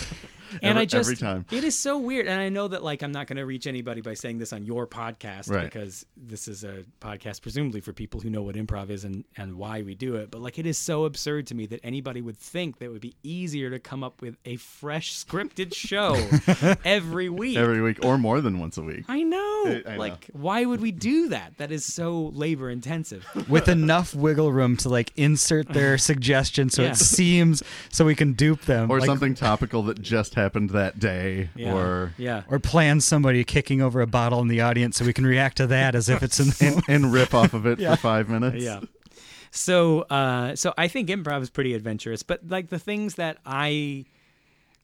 [0.54, 1.46] And Every- I just every time.
[1.50, 4.00] it is so weird, and I know that like I'm not going to reach anybody
[4.00, 5.64] by saying this on your podcast Right.
[5.64, 9.54] because this is a podcast presumably for people who know what improv is and and
[9.56, 10.30] why we do it.
[10.30, 13.00] But like it is so absurd to me that anybody would think that it would
[13.00, 16.14] be easier to come up with a fresh scripted show
[16.84, 17.56] every week.
[17.56, 19.04] Every week or more than once a week.
[19.08, 19.38] I know.
[19.66, 19.98] I- I know.
[19.98, 21.56] like, why would we do that?
[21.58, 23.26] That is so labor intensive.
[23.48, 26.90] With enough wiggle room to like insert their suggestion so Yeah.
[26.90, 28.90] it seems so we can dupe them.
[28.90, 31.50] Or like, something topical that just happened that day.
[31.54, 31.74] Yeah.
[31.74, 32.42] Or yeah.
[32.48, 35.66] Or plan somebody kicking over a bottle in the audience so we can react to
[35.68, 38.62] that as if it's in the and rip off of it for five minutes.
[38.62, 38.80] yeah.
[39.50, 44.06] So, uh, so I think improv is pretty adventurous, but like the things that I,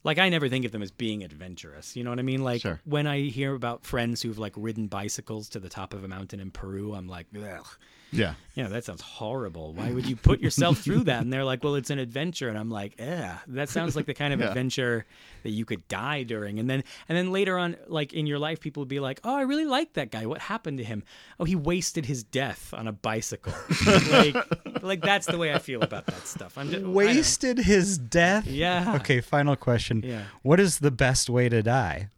[0.04, 1.96] like, I never think of them as being adventurous.
[1.96, 2.44] You know what I mean?
[2.44, 2.78] Like Sure.
[2.84, 6.38] when I hear about friends who've like ridden bicycles to the top of a mountain
[6.38, 7.66] in Peru, I'm like, ugh.
[8.10, 8.34] Yeah.
[8.54, 9.72] Yeah, that sounds horrible.
[9.74, 11.22] Why would you put yourself through that?
[11.22, 12.48] And they're like, well, it's an adventure.
[12.48, 14.48] And I'm like, yeah, that sounds like the kind of Yeah.
[14.48, 15.04] adventure
[15.42, 16.58] that you could die during.
[16.58, 19.34] And then, and then later on, like in your life, people would be like, oh,
[19.34, 20.26] I really like that guy.
[20.26, 21.04] What happened to him?
[21.38, 23.52] Oh, he wasted his death on a bicycle.
[24.10, 26.58] like, like that's the way I feel about that stuff.
[26.58, 26.90] I'm just know.
[26.90, 28.46] wasted his death.
[28.46, 28.96] Yeah.
[28.96, 30.02] Okay, final question.
[30.04, 30.24] Yeah.
[30.42, 32.08] What is the best way to die?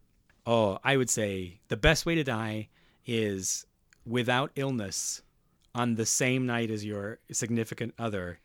[0.47, 2.69] Oh, I would say the best way to die
[3.05, 3.65] is
[4.05, 5.21] without illness
[5.73, 8.39] on the same night as your significant other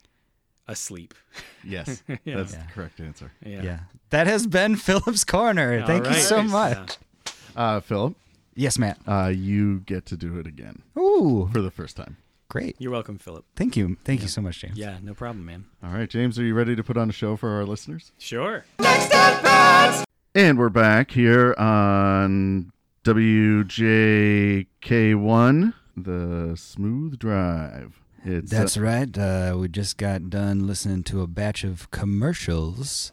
[0.69, 1.15] asleep.
[1.65, 2.03] Yes.
[2.25, 2.37] Yeah.
[2.37, 2.63] That's Yeah.
[2.67, 3.33] the correct answer.
[3.45, 3.81] Yeah.
[4.11, 5.81] That has been Philip's Corner.
[5.81, 6.97] All Thank you so much.
[7.27, 7.33] Yeah.
[7.61, 8.15] Uh, Philip,
[8.55, 8.99] Yes, Matt.
[9.07, 12.19] uh, you get to do it again Ooh, for the first time.
[12.49, 12.77] great.
[12.79, 13.45] You're welcome, Philip.
[13.57, 13.97] Thank you.
[14.05, 14.79] Thank you so much, James.
[14.79, 15.65] Yeah, no problem, man.
[15.83, 18.13] All right, James, are you ready to put on a show for our listeners?
[18.19, 18.65] Sure.
[18.79, 20.05] Next at bat.
[20.37, 22.71] And we're back here on
[23.05, 28.01] WJK1, the Smooth Drive.
[28.25, 29.17] It's uh, That's right.
[29.17, 33.13] Uh, we just got done listening to a batch of commercials.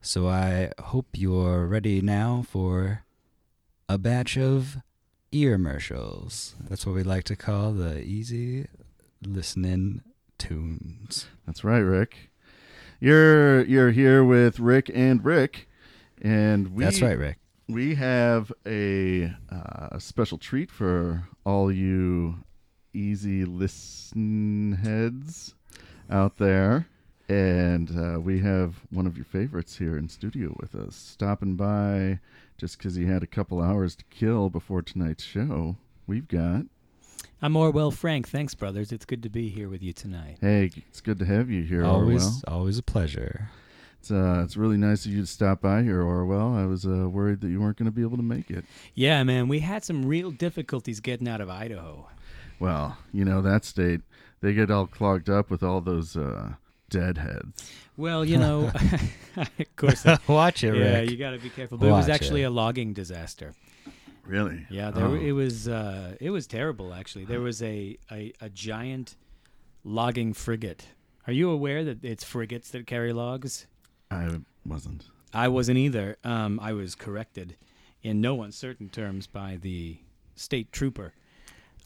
[0.00, 3.04] So I hope you're ready now for
[3.88, 4.78] a batch of
[5.32, 6.54] ear earmercials.
[6.68, 8.66] That's what we like to call the easy
[9.24, 10.02] listening
[10.38, 11.26] tunes.
[11.46, 12.30] That's right, Rick.
[12.98, 15.68] You're you're here with Rick and Rick,
[16.20, 17.38] and we That's right, Rick.
[17.72, 22.36] We have a uh, special treat for all you
[22.92, 25.54] easy listen heads
[26.10, 26.86] out there.
[27.28, 32.18] And uh, we have one of your favorites here in studio with us, stopping by
[32.58, 35.76] just because he had a couple hours to kill before tonight's show.
[36.08, 36.64] We've got,
[37.40, 38.28] I'm Orwell Frank.
[38.28, 38.90] Thanks, brothers.
[38.90, 40.38] It's good to be here with you tonight.
[40.40, 42.42] hey, it's good to have you here, always, Orwell.
[42.48, 43.48] always a pleasure.
[44.00, 46.54] It's uh, it's really nice of you to stop by here, Orwell.
[46.54, 48.64] I was uh, worried that you weren't going to be able to make it.
[48.94, 52.08] Yeah, man, we had some real difficulties getting out of Idaho.
[52.58, 54.00] Well, you know that state,
[54.40, 56.54] they get all clogged up with all those uh,
[56.88, 57.70] deadheads.
[57.98, 58.70] Well, you know,
[59.36, 61.10] of course, Watch it, yeah, Rick.
[61.10, 61.76] you got to be careful.
[61.76, 62.46] But it was actually it.
[62.46, 63.54] a logging disaster.
[64.24, 64.66] Really?
[64.70, 65.14] Yeah, there Oh.
[65.14, 65.68] it was.
[65.68, 66.94] Uh, it was terrible.
[66.94, 69.16] Actually, there was a, a a giant
[69.84, 70.86] logging frigate.
[71.26, 73.66] Are you aware that it's frigates that carry logs?
[74.10, 75.04] I wasn't.
[75.32, 76.16] I wasn't either.
[76.24, 77.56] Um, I was corrected
[78.02, 79.98] in no uncertain terms by the
[80.34, 81.12] state trooper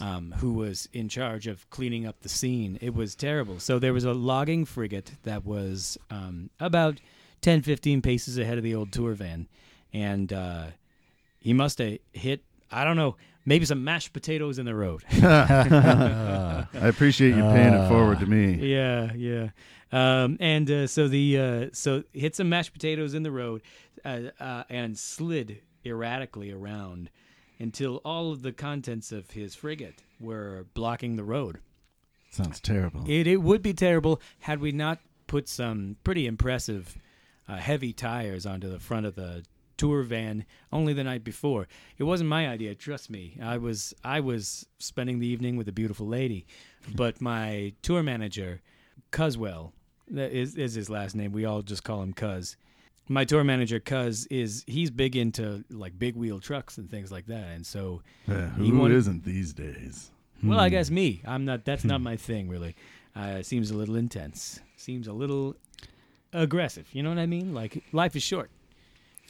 [0.00, 2.78] um, who was in charge of cleaning up the scene.
[2.80, 3.60] It was terrible.
[3.60, 7.00] So there was a logging frigate that was um, about
[7.42, 9.48] 10, 15 paces ahead of the old tour van.
[9.92, 10.66] And uh,
[11.38, 15.02] he must have hit, I don't know, maybe some mashed potatoes in the road.
[15.22, 18.54] I appreciate you paying it forward to me.
[18.54, 19.50] Yeah, yeah.
[19.92, 23.62] Um, and uh, so the uh, so hit some mashed potatoes in the road,
[24.04, 27.10] uh, uh, and slid erratically around
[27.58, 31.60] until all of the contents of his frigate were blocking the road.
[32.30, 33.04] Sounds terrible.
[33.06, 36.98] It it would be terrible had we not put some pretty impressive
[37.48, 39.44] uh, heavy tires onto the front of the
[39.76, 41.66] tour van only the night before.
[41.98, 43.38] It wasn't my idea, trust me.
[43.42, 46.46] I was I was spending the evening with a beautiful lady,
[46.94, 48.60] but my tour manager,
[49.12, 49.72] Cuswell,
[50.10, 51.32] that is is his last name.
[51.32, 52.56] We all just call him Cuz.
[53.08, 57.26] My tour manager, Cuz, is he's big into like big wheel trucks and things like
[57.26, 60.10] that, and so Yeah, who wanted- not these days?
[60.42, 61.22] well, I guess me.
[61.26, 61.64] I'm not.
[61.64, 62.74] That's not my thing, really.
[63.16, 64.60] Uh, it seems a little intense.
[64.76, 65.54] Seems a little
[66.32, 66.88] aggressive.
[66.92, 67.54] You know what I mean?
[67.54, 68.50] Like life is short.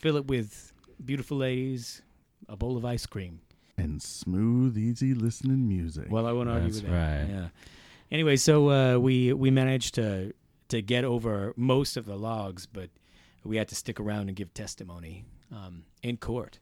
[0.04, 0.70] Fill it with
[1.02, 2.02] beautiful ladies,
[2.46, 3.40] a bowl of ice cream.
[3.78, 6.08] And smooth, easy listening music.
[6.10, 7.20] Well, I won't argue That's with that.
[7.22, 7.26] right.
[7.26, 7.48] Yeah.
[8.10, 10.34] Anyway, so uh, we we managed to
[10.68, 12.90] to get over most of the logs, but
[13.44, 16.58] we had to stick around and give testimony um, in court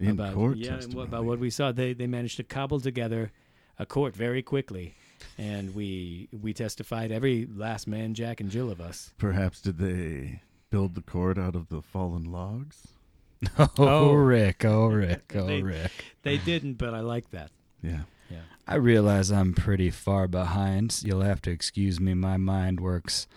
[0.00, 0.96] in about court yeah testimony.
[0.96, 1.72] what, about what we saw.
[1.72, 3.30] They they managed to cobble together
[3.78, 4.94] a court very quickly,
[5.36, 9.12] and we we testified every last man, Jack and Jill of us.
[9.18, 12.88] Perhaps did they build the court out of the fallen logs?
[13.58, 14.12] Oh, Oh.
[14.12, 14.64] Rick.
[14.64, 15.32] Oh, Rick.
[15.36, 15.92] Oh, They- Rick.
[16.22, 17.50] They didn't, but I like that.
[17.82, 18.02] Yeah.
[18.30, 18.40] Yeah.
[18.66, 21.00] I realize I'm pretty far behind.
[21.04, 22.14] You'll have to excuse me.
[22.14, 23.28] My mind works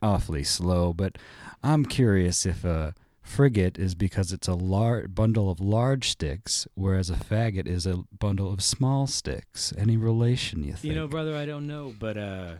[0.00, 1.18] awfully slow, but
[1.62, 7.10] I'm curious if a frigate is because it's a lar- bundle of large sticks, whereas
[7.10, 9.74] a faggot is a bundle of small sticks.
[9.76, 10.84] Any relation, you think?
[10.84, 12.54] You know, brother, I don't know, but uh,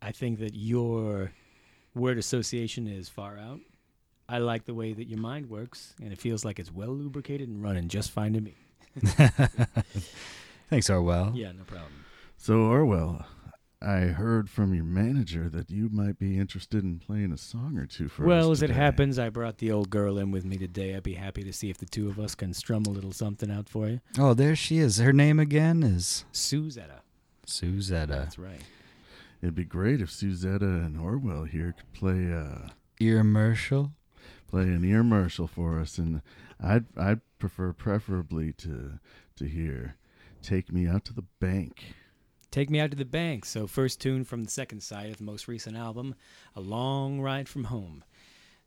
[0.00, 1.32] I think that your
[1.98, 3.60] word association is far out.
[4.28, 7.48] I like the way that your mind works, and it feels like it's well lubricated
[7.48, 8.54] and running just fine to me.
[10.70, 11.32] Thanks, Orwell.
[11.34, 12.04] Yeah, no problem.
[12.36, 13.24] So Orwell,
[13.80, 17.86] I heard from your manager that you might be interested in playing a song or
[17.86, 18.26] two for us.
[18.26, 20.94] well, as it happens, I brought the old girl in with me today.
[20.94, 23.50] I'd be happy to see if the two of us can strum a little something
[23.50, 24.00] out for you.
[24.18, 24.98] Oh, there she is.
[24.98, 27.00] Her name again is Suzetta.
[27.46, 28.08] Suzetta.
[28.08, 28.60] That's right.
[29.40, 32.68] It'd be great if Suzetta and Orwell here could play uh
[33.00, 33.92] Earmercial.
[34.48, 36.22] play an earmercial for us, and
[36.60, 38.98] I'd I'd prefer preferably to
[39.36, 39.96] to hear
[40.42, 41.94] "Take Me Out to the Bank."
[42.50, 43.44] Take Me Out to the Bank.
[43.44, 46.14] So, first tune from the second side of the most recent album,
[46.56, 48.02] A Long Ride from Home.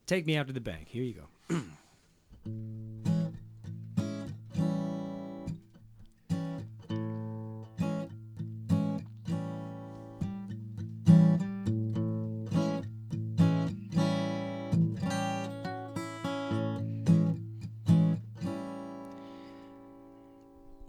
[0.05, 0.87] Take Me Out to the Bank.
[0.89, 1.61] Here you go.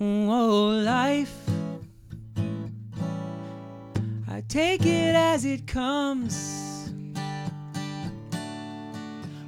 [0.05, 1.39] Oh, life.
[4.29, 6.93] I take it as it comes.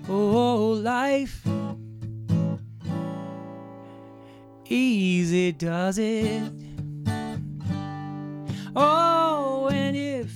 [0.09, 1.45] Oh, life.
[4.67, 6.53] Easy does it.
[8.77, 10.31] Oh, and if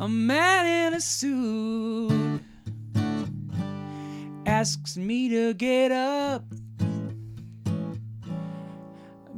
[0.00, 2.40] a man in a suit
[4.46, 6.44] asks me to get up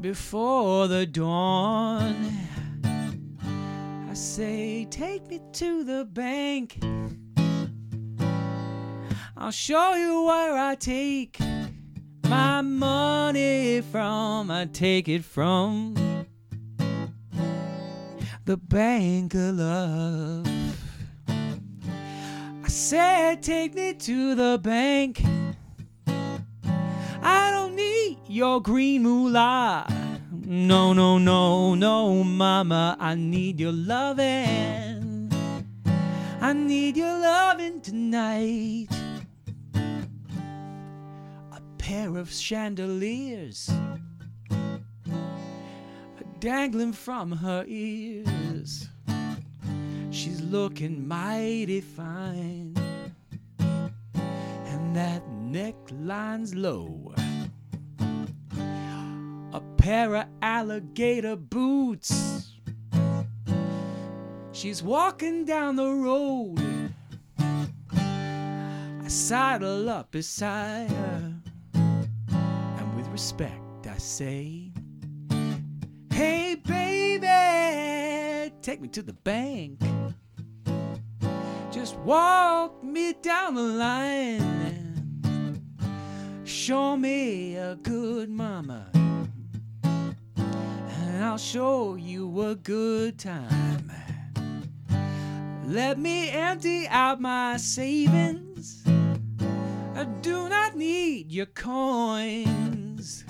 [0.03, 2.33] before the dawn.
[2.85, 6.83] I say, take me to the bank.
[9.37, 11.39] I'll show you where I take
[12.25, 14.51] my money from.
[14.51, 15.95] I take it from.
[18.45, 20.47] the bank of love.
[21.29, 25.23] I said, take me to the bank.
[28.33, 29.87] Your green moolah.
[30.33, 32.97] No, no, no, no, mama.
[32.99, 35.31] I need your loving.
[36.41, 38.89] I need your loving tonight.
[39.75, 43.71] A pair of chandeliers
[46.41, 48.89] dangling from her ears.
[50.11, 52.75] She's looking mighty fine,
[53.59, 57.12] and that neckline's low.
[59.83, 62.53] Pair of alligator boots.
[64.53, 66.95] She's walking down the road.
[67.41, 71.35] I sidle up beside her,
[71.75, 74.71] and with respect I say,
[76.13, 79.81] Hey, baby, take me to the bank.
[81.73, 84.63] Just walk me down the line
[86.45, 88.87] show me a good mama.
[91.23, 93.93] I'll show you a good time.
[95.67, 98.83] Let me empty out my savings.
[98.87, 103.25] I do not need your coins.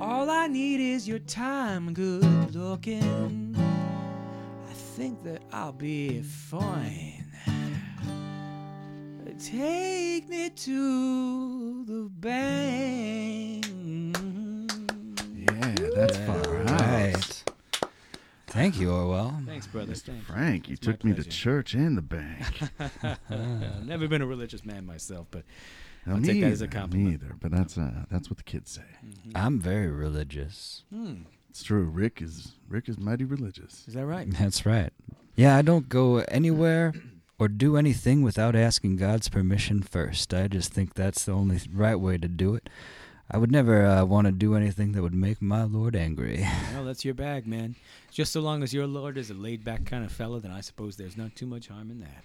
[0.00, 3.56] All I need is your time, good looking.
[3.58, 7.24] I think that I'll be fine.
[9.38, 13.73] Take me to the bank.
[15.94, 16.80] Yeah, that's far out.
[16.80, 17.44] Right.
[18.48, 19.42] Thank you, Orwell.
[19.46, 19.94] Thanks, brother.
[19.94, 20.26] Thanks.
[20.26, 22.60] Frank, you It's took me to church and the bank.
[23.84, 25.42] Never been a religious man myself, but
[26.06, 27.08] Now, I'll me take that as a compliment.
[27.08, 28.82] Me either, but that's uh, that's what the kids say.
[29.34, 30.84] I'm very religious.
[30.92, 31.84] hmm, It's true.
[31.84, 33.84] Rick is Rick is mighty religious.
[33.88, 34.28] is that right?
[34.30, 34.92] That's right.
[35.34, 36.92] Yeah, I don't go anywhere
[37.40, 40.32] or do anything without asking God's permission first.
[40.32, 42.68] I just think that's the only right way to do it.
[43.30, 46.46] I would never uh, want to do anything that would make my Lord angry.
[46.74, 47.76] Well, that's your bag, man.
[48.10, 50.96] Just so long as your lord is a laid-back kind of fella, then I suppose
[50.96, 52.24] there's not too much harm in that.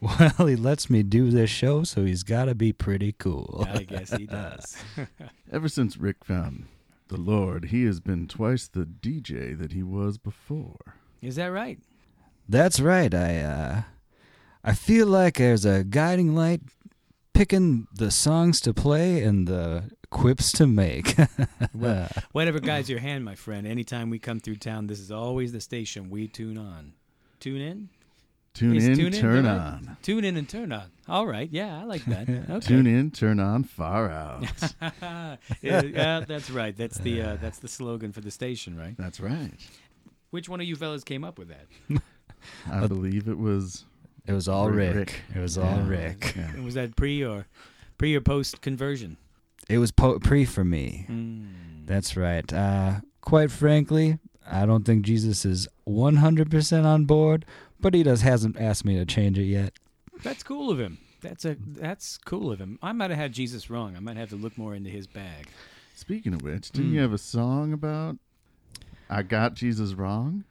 [0.38, 3.66] well, he lets me do this show, so he's got to be pretty cool.
[3.68, 4.76] I guess he does.
[5.52, 6.66] Ever since Rick found
[7.08, 10.94] the Lord, he has been twice the DJ that he was before.
[11.22, 11.78] is that right?
[12.48, 13.12] That's right.
[13.12, 13.82] I uh,
[14.62, 16.60] I feel like there's a guiding light
[17.32, 21.16] picking the songs to play and the quips to make.
[21.74, 23.66] Well, Whatever guides your hand, my friend.
[23.66, 26.92] Anytime we come through town, this is always the station we tune on.
[27.40, 27.88] Tune in?
[28.54, 29.54] Tune in, tune in turn right?
[29.58, 29.96] on.
[30.02, 30.90] Tune in and turn on.
[31.08, 31.48] All right.
[31.52, 32.28] Yeah, I like that.
[32.50, 32.66] Okay.
[32.66, 34.44] Tune in, turn on, far out.
[34.82, 35.36] yeah,
[35.82, 36.76] yeah, that's right.
[36.76, 38.96] That's the uh, that's the slogan for the station, right?
[38.98, 39.52] That's right.
[40.30, 42.00] Which one of you fellas came up with that?
[42.70, 43.84] I believe it was
[44.26, 44.96] it was all Rick- Rick.
[44.96, 45.36] Rick.
[45.36, 45.88] It was all Yeah.
[45.88, 46.34] Rick.
[46.36, 46.60] Yeah.
[46.60, 47.46] Was that pre or
[47.98, 49.16] pre or post conversion?
[49.68, 51.06] It was po- pre for me.
[51.08, 51.86] Mm.
[51.86, 52.50] That's right.
[52.52, 54.18] Uh, quite frankly,
[54.50, 57.44] I don't think Jesus is 100% on board,
[57.80, 59.72] but he just hasn't asked me to change it yet.
[60.22, 60.98] That's cool of him.
[61.20, 62.78] That's a that's cool of him.
[62.80, 63.96] I might have had Jesus wrong.
[63.96, 65.48] I might have to look more into his bag.
[65.96, 66.94] Speaking of which, didn't Mm.
[66.94, 68.16] you have a song about
[69.10, 70.44] I got Jesus wrong?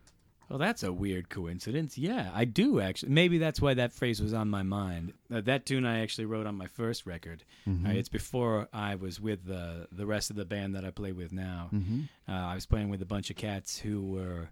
[0.50, 1.98] Well, that's a weird coincidence.
[1.98, 3.12] Yeah, I do actually.
[3.12, 5.14] Maybe that's why that phrase was on my mind.
[5.34, 7.44] Uh, that tune I actually wrote on my first record.
[7.68, 11.12] Uh, it's before I was with the the rest of the band that I play
[11.12, 11.70] with now.
[11.74, 12.02] Mm-hmm.
[12.30, 14.50] Uh, I was playing with a bunch of cats who were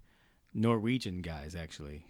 [0.54, 2.04] Norwegian guys, actually.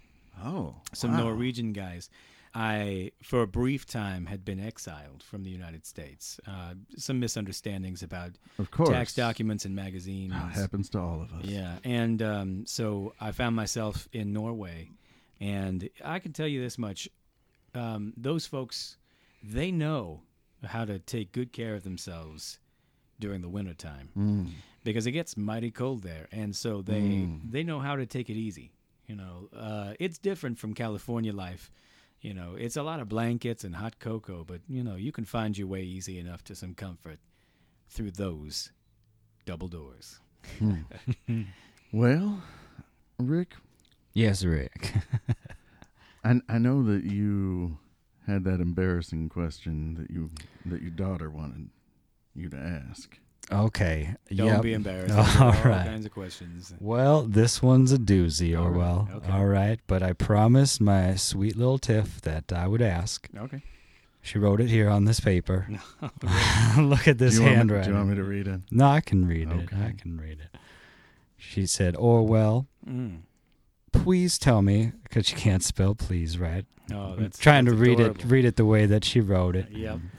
[0.44, 1.24] Oh, Some wow.
[1.24, 2.10] Norwegian guys.
[2.58, 6.40] I, for a brief time, had been exiled from the United States.
[6.46, 8.88] Uh, some misunderstandings about Of course.
[8.88, 10.32] tax documents and magazines.
[10.32, 11.44] It happens to all of us.
[11.44, 14.88] Yeah, and um, so I found myself in Norway,
[15.38, 17.08] and I can tell you this much:
[17.74, 18.96] um, those folks,
[19.42, 20.22] they know
[20.64, 22.58] how to take good care of themselves
[23.20, 24.48] during the wintertime Mm.
[24.82, 27.50] because it gets mighty cold there, and so they Mm.
[27.52, 28.72] they know how to take it easy.
[29.06, 31.70] You know, uh, it's different from California life.
[32.20, 35.24] You know, it's a lot of blankets and hot cocoa, but you know, you can
[35.24, 37.18] find your way easy enough to some comfort
[37.88, 38.72] through those
[39.44, 40.20] double doors.
[40.58, 40.82] Hmm.
[41.92, 42.42] Well,
[43.18, 43.54] Rick,
[44.12, 44.94] Yes, Rick.
[46.24, 47.78] I I know that you
[48.26, 50.30] had that embarrassing question that you
[50.64, 51.68] that your daughter wanted
[52.34, 53.18] you to ask.
[53.52, 54.14] Okay.
[54.34, 54.62] Don't yep.
[54.62, 55.14] be embarrassed.
[55.16, 55.86] All There are all right.
[55.86, 56.72] kinds of questions.
[56.80, 59.08] Well, this one's a doozy, All right, Orwell.
[59.16, 59.30] okay.
[59.32, 63.28] All right, but I promised my sweet little Tiff that I would ask.
[63.36, 63.62] Okay.
[64.22, 65.68] She wrote it here on this paper.
[66.78, 67.84] Look at this do you want me- handwriting.
[67.84, 68.60] do you want me to read it?
[68.72, 69.68] No, I can read it.
[69.72, 70.58] I can read it.
[71.36, 73.20] She said, Orwell, Mm.
[73.92, 76.64] please tell me because she can't spell please right.
[76.92, 78.20] Oh, I'm that's trying that's to read adorable.
[78.20, 79.68] it read it the way that she wrote it.
[79.70, 80.15] Yep, that's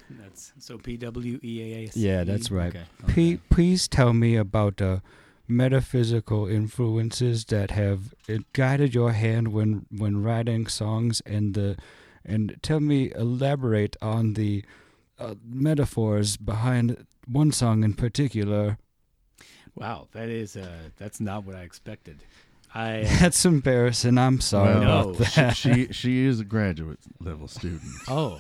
[0.60, 1.96] so P W E A S.
[1.98, 2.76] Yeah, that's right.
[2.76, 2.86] Okay.
[3.08, 5.02] P- please tell me about the
[5.48, 11.78] metaphysical influences that have uh, guided your hand when when writing songs and the
[12.26, 14.64] and tell me elaborate on the
[15.20, 18.78] uh, metaphors behind one song in particular.
[19.76, 22.18] Wow, that is uh, that's not what I expected.
[22.76, 24.18] I That's embarrassing.
[24.18, 25.56] I'm sorry Well, about that.
[25.56, 27.82] she she is a graduate level student.
[28.08, 28.40] oh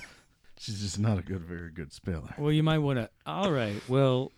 [0.59, 2.33] She's just not a good, very good speller.
[2.37, 3.09] well, you might want to.
[3.25, 3.75] All right.
[3.87, 4.31] Well,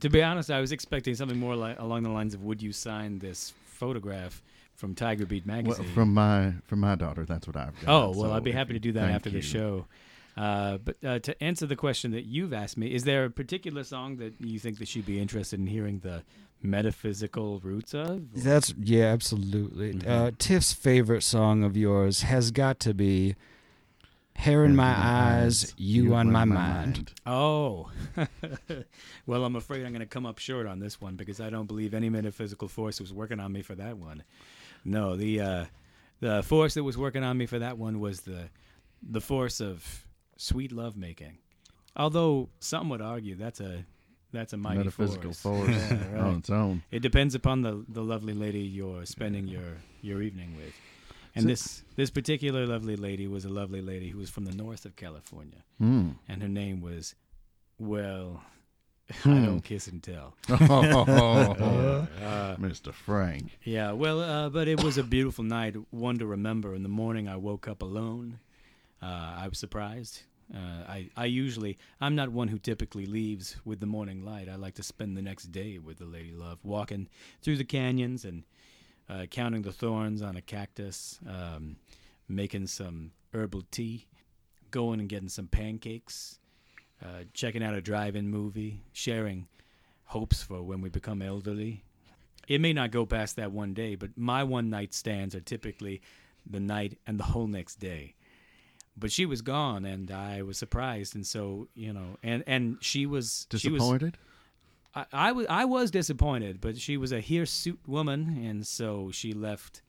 [0.00, 2.72] to be honest, I was expecting something more like along the lines of, "Would you
[2.72, 4.42] sign this photograph
[4.74, 7.88] from Tiger Beat Well, magazine?" from my from my daughter, that's what I've got.
[7.88, 9.86] Oh well, so I'd be happy you- to do that thank after the show.
[10.34, 13.84] Uh, but uh, to answer the question that you've asked me, is there a particular
[13.84, 16.22] song that you think that she'd be interested in hearing the
[16.62, 18.32] metaphysical roots of?
[18.42, 19.92] That's yeah, absolutely.
[19.94, 20.08] Mhm.
[20.08, 23.36] Uh, Tiff's favorite song of yours has got to be
[24.36, 27.90] "Hair in My Eyes, You on My Mind." Oh,
[29.26, 31.66] well, I'm afraid I'm going to come up short on this one because I don't
[31.66, 34.22] believe any metaphysical force was working on me for that one.
[34.84, 35.64] No, the uh,
[36.20, 38.48] the force that was working on me for that one was the
[39.02, 40.06] the force of
[40.36, 41.38] sweet love making.
[41.96, 43.84] Although some would argue that's a
[44.32, 45.66] that's a mighty Metaphysical force.
[45.66, 46.20] force Yeah, right.
[46.20, 46.82] on its own.
[46.90, 50.74] It depends upon the the lovely lady you're spending your your evening with.
[51.34, 54.54] And So- this this particular lovely lady was a lovely lady who was from the
[54.54, 56.10] north of California Hmm.
[56.28, 57.14] and her name was
[57.78, 58.42] well
[59.10, 59.44] I Hmm.
[59.44, 60.34] don't kiss and tell.
[60.48, 62.92] Oh, Uh, Mr.
[62.94, 63.58] Frank.
[63.64, 66.74] yeah, well, uh, but it was a beautiful night, one to remember.
[66.74, 68.38] In the morning, I woke up alone.
[69.02, 70.22] Uh, I was surprised.
[70.54, 74.48] Uh, I, I usually, I'm not one who typically leaves with the morning light.
[74.48, 77.08] I like to spend the next day with the lady love, walking
[77.42, 78.44] through the canyons and
[79.12, 81.76] uh, counting the thorns on a cactus, um,
[82.28, 84.06] making some herbal tea,
[84.70, 86.38] going and getting some pancakes,
[87.04, 89.46] uh, checking out a drive-in movie, sharing
[90.04, 91.84] hopes for when we become elderly.
[92.48, 96.00] It may not go past that one day, but my one night stands are typically
[96.48, 98.14] the night and the whole next day.
[98.96, 103.06] But she was gone, and I was surprised, and so you know, and and she
[103.06, 104.18] was She was, Disappointed?
[104.94, 109.32] I, I was I was disappointed, but she was a hirsute woman, and so she
[109.32, 109.82] left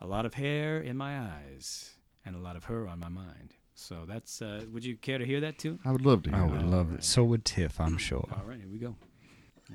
[0.00, 1.94] a lot of hair in my eyes
[2.24, 3.54] and a lot of her on my mind.
[3.74, 4.42] So that's.
[4.42, 5.78] Uh, would you care to hear that too?
[5.84, 6.66] I would love to hear I would that.
[6.66, 7.04] love it.
[7.04, 8.28] So would Tiff, I'm sure.
[8.36, 8.96] All right, here we go.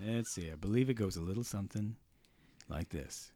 [0.05, 0.51] Let's see.
[0.51, 1.95] I believe it goes a little something
[2.69, 3.32] like this.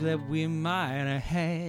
[0.00, 1.67] That we might have had.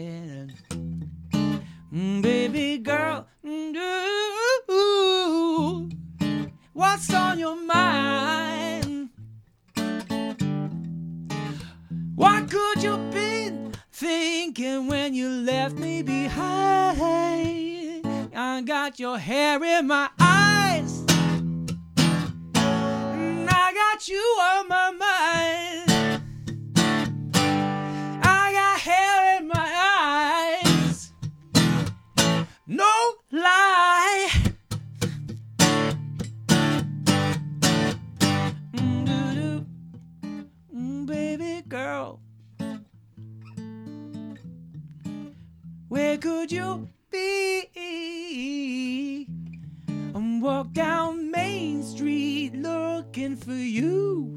[50.49, 54.35] Walk down Main Street looking for you.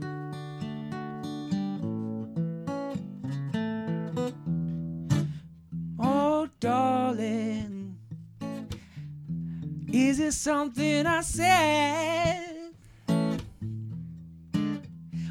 [5.98, 7.96] Oh, darling,
[9.90, 12.74] is it something I said?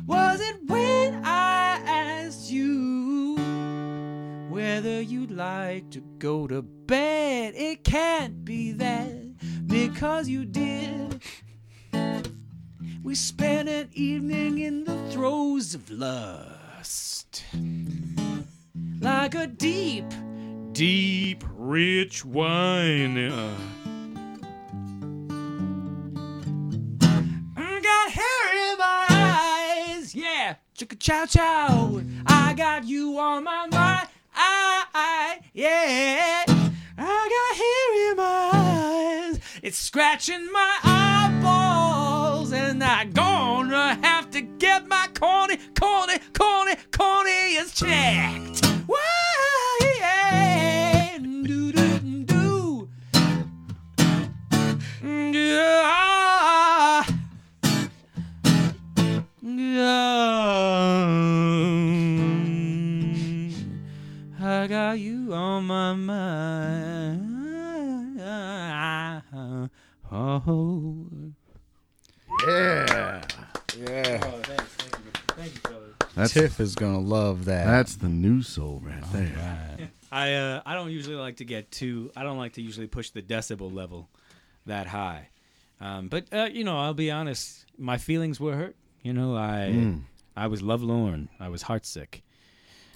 [0.07, 3.35] Was it when I asked you
[4.49, 7.53] whether you'd like to go to bed?
[7.55, 9.00] It can't be that
[10.01, 11.21] because you did.
[13.03, 17.43] We spent an evening in the throes of lust.
[18.99, 20.05] Like a deep,
[20.71, 23.15] deep, rich wine.
[23.15, 23.55] Uh.
[27.83, 30.15] Got hair in my eyes.
[30.15, 32.01] Yeah, chicka chow chow.
[32.25, 34.07] I got you on my mind.
[34.33, 36.50] I, I yeah.
[39.71, 42.51] It's scratching my eyeballs.
[42.51, 48.65] And I'm gonna have to get my corny, corny, corny, corny corneas checked.
[48.85, 51.17] Why, yeah.
[51.19, 52.89] Do, do, do.
[55.01, 57.05] Yeah.
[59.41, 59.87] Yeah.
[64.43, 66.80] I got you on my mind.
[70.47, 71.07] Oh.
[72.47, 73.21] Yeah.
[76.15, 77.65] That's Tiff is gonna love that.
[77.65, 79.77] that's the new soul right there.
[79.79, 79.89] Right.
[80.11, 82.11] I uh, I don't usually like to get too.
[82.15, 84.09] I don't like to usually push the decibel level
[84.65, 85.29] that high.
[85.79, 87.65] Um, but uh, you know, I'll be honest.
[87.77, 88.75] My feelings were hurt.
[89.03, 90.01] You know, I Mm.
[90.35, 91.29] I was lovelorn.
[91.39, 92.21] I was heartsick.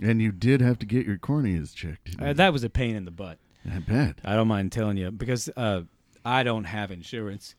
[0.02, 2.16] And you did have to get your corneas checked.
[2.20, 3.38] Uh, that was a pain in the butt.
[3.70, 4.20] I bet.
[4.26, 5.84] I don't mind telling you because uh,
[6.26, 7.56] I don't have insurance,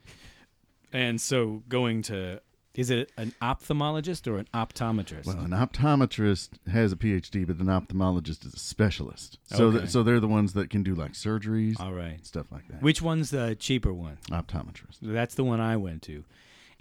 [0.93, 2.41] and so going to
[2.75, 5.25] is it an ophthalmologist or an optometrist?
[5.25, 9.39] Well, an optometrist has a PhD, but an ophthalmologist is a specialist.
[9.45, 9.79] So, Okay.
[9.79, 12.23] th- so they're the ones that can do like surgeries, All right.
[12.27, 12.83] stuff like that.
[12.83, 14.19] Which one's the cheaper one?
[14.31, 14.99] optometrist?
[15.01, 16.25] That's the one I went to.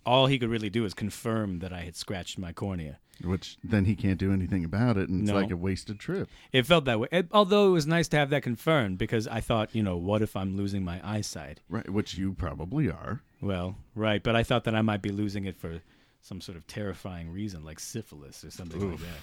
[0.06, 3.00] All he could really do is confirm that I had scratched my cornea.
[3.24, 5.36] Which then he can't do anything about it, and it's No.
[5.40, 6.28] like a wasted trip.
[6.52, 7.08] It felt that way.
[7.14, 10.22] It- although it was nice to have that confirmed because I thought, you know, what
[10.22, 11.62] if I'm losing my eyesight?
[11.70, 13.22] Right, which you probably are.
[13.42, 15.82] Well, right, but I thought that I might be losing it for
[16.22, 19.22] some sort of terrifying reason, like syphilis or something like that.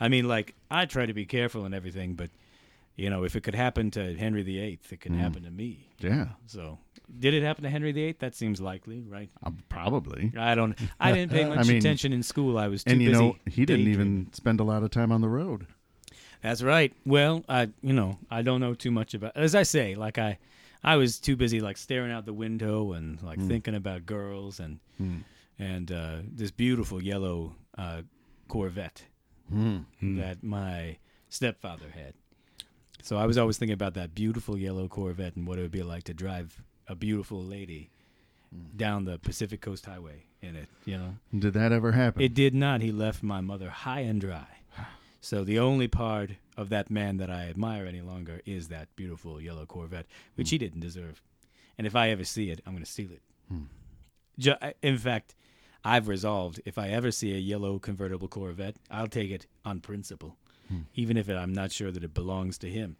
[0.00, 2.30] I mean, like I try to be careful and everything, but
[2.96, 5.88] you know, if it could happen to Henry VIII, it can happen to me.
[5.98, 6.78] Yeah, So,
[7.18, 8.16] did it happen to Henry VIII?
[8.20, 9.30] That seems likely, right?
[9.42, 10.32] uh, probably.
[10.38, 10.78] I don't.
[11.00, 12.56] I didn't pay much mean- attention in school.
[12.58, 13.04] I was too busy.
[13.06, 15.66] And you know, he didn't even spend a lot of time on the road.
[16.42, 16.92] That's right.
[17.06, 19.32] Well, I you know I don't know too much about.
[19.36, 20.38] As I say, like I,
[20.82, 24.78] I was too busy like staring out the window and like thinking about girls and
[25.58, 28.02] and uh, this beautiful yellow uh,
[28.48, 29.04] Corvette
[29.50, 32.12] that my stepfather had.
[33.04, 35.82] So I was always thinking about that beautiful yellow Corvette and what it would be
[35.82, 37.90] like to drive a beautiful lady
[38.50, 38.78] mm.
[38.78, 40.68] down the Pacific Coast Highway in it.
[40.86, 41.14] You know.
[41.38, 42.22] Did that ever happen?
[42.22, 42.80] It did not.
[42.80, 44.46] He left my mother high and dry.
[45.20, 49.40] So the only part of that man that I admire any longer is that beautiful
[49.40, 50.50] yellow Corvette, which mm.
[50.50, 51.22] he didn't deserve.
[51.78, 53.22] And if I ever see it, I'm going to steal it.
[53.48, 53.62] Hmm.
[54.38, 55.34] Ju- in fact,
[55.82, 60.36] I've resolved if I ever see a yellow convertible Corvette, I'll take it on principle,
[60.68, 60.80] Hmm.
[60.94, 62.96] even if I'm not sure that it belongs to him,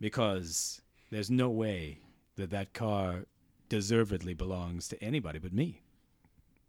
[0.00, 1.98] because there's no way
[2.36, 3.26] that that car
[3.68, 5.80] deservedly belongs to anybody but me.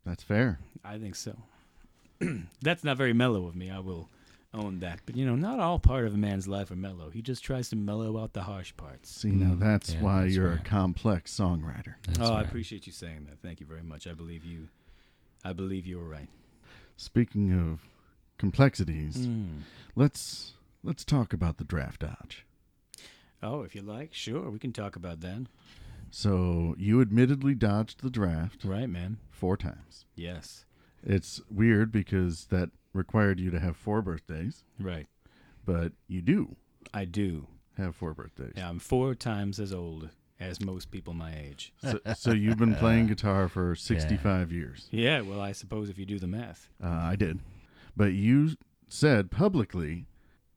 [0.05, 0.59] That's fair.
[0.83, 1.35] I think so.
[2.61, 3.71] That's not very mellow of me.
[3.71, 4.09] I will
[4.53, 4.99] own that.
[5.05, 7.09] But you know, not all part of a man's life are mellow.
[7.09, 9.09] He just tries to mellow out the harsh parts.
[9.09, 9.59] See, now mm.
[9.59, 10.59] that's Yeah, why that's you're right.
[10.59, 11.95] a complex songwriter.
[12.07, 13.39] That's oh, I appreciate you saying that.
[13.41, 14.07] Thank you very much.
[14.07, 14.69] I believe you.
[15.43, 16.29] I believe you were right.
[16.97, 17.81] Speaking of
[18.37, 19.61] complexities, Mm.
[19.95, 22.45] let's let's talk about the draft dodge.
[23.41, 25.47] Oh, if you like, sure, we can talk about that.
[26.11, 29.17] So you admittedly dodged the draft Right, man.
[29.31, 30.05] four times.
[30.15, 30.65] Yes.
[31.03, 35.07] It's weird because that required you to have four birthdays, Right.
[35.65, 36.55] but you do
[36.93, 37.47] I do.
[37.77, 38.53] have four birthdays.
[38.55, 40.09] Yeah, I'm four times as old
[40.39, 41.73] as most people my age.
[41.81, 44.87] So, so you've been playing guitar for 65 years.
[44.91, 46.69] Yeah, well, I suppose if you do the math.
[46.81, 47.39] Uh, I did.
[47.97, 48.55] But you
[48.87, 50.05] said publicly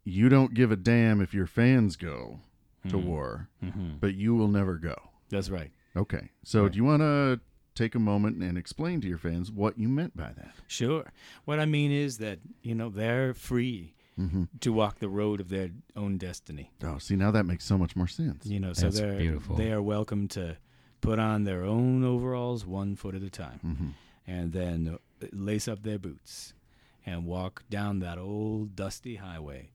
[0.04, 2.40] you don't give a damn if your fans go
[2.88, 3.96] to war, Mm-hmm.
[4.00, 4.94] but you will never go.
[5.28, 5.70] That's right.
[5.96, 6.30] Okay.
[6.44, 7.40] So do you want to
[7.74, 10.52] take a moment and explain to your fans what you meant by that?
[10.66, 11.12] Sure.
[11.44, 13.94] What I mean is that, you know, they're free
[14.60, 16.72] to walk the road of their own destiny.
[16.82, 18.46] Oh, see, now that makes so much more sense.
[18.46, 19.54] You know, so That's they're beautiful.
[19.56, 20.56] they are welcome to
[21.00, 23.88] put on their own overalls one foot at a time, Mm-hmm.
[24.26, 24.98] and then
[25.32, 26.52] lace up their boots
[27.08, 29.70] and walk down that old dusty highway.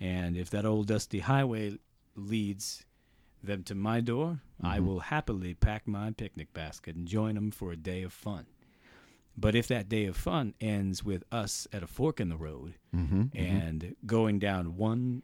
[0.00, 1.78] And if that old dusty highway
[2.14, 2.84] leads
[3.42, 7.72] them to my door, I will happily pack my picnic basket and join them for
[7.72, 8.46] a day of fun.
[9.36, 12.74] But if that day of fun ends with us at a fork in the road
[12.94, 13.36] Mm-hmm.
[13.36, 15.22] and going down one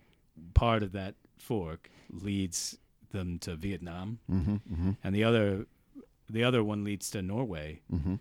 [0.54, 2.76] part of that fork leads
[3.12, 4.54] them to Vietnam Mm-hmm.
[4.54, 4.90] Mm-hmm.
[5.04, 5.66] and the other
[6.28, 8.14] the other one leads to Norway, Mm-hmm.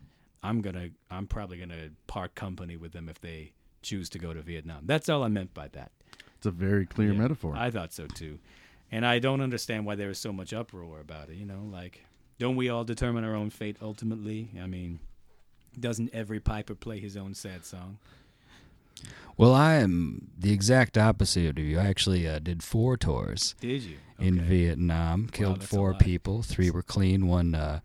[0.43, 4.19] I'm going to I'm probably going to part company with them if they choose to
[4.19, 4.83] go to Vietnam.
[4.85, 5.91] That's all I meant by that.
[6.37, 7.55] It's a very clear Yeah, metaphor.
[7.57, 8.39] I thought so too.
[8.91, 12.05] And I don't understand why there is so much uproar about it, you know, like
[12.39, 14.49] don't we all determine our own fate ultimately?
[14.61, 14.99] I mean,
[15.77, 17.97] doesn't every piper play his own sad song?
[19.37, 21.79] Well, I am the exact opposite of you.
[21.79, 23.97] I actually uh, did four tours Did you?
[24.19, 26.41] in Vietnam, killed that's a four people.
[26.41, 27.79] Three were clean, one uh,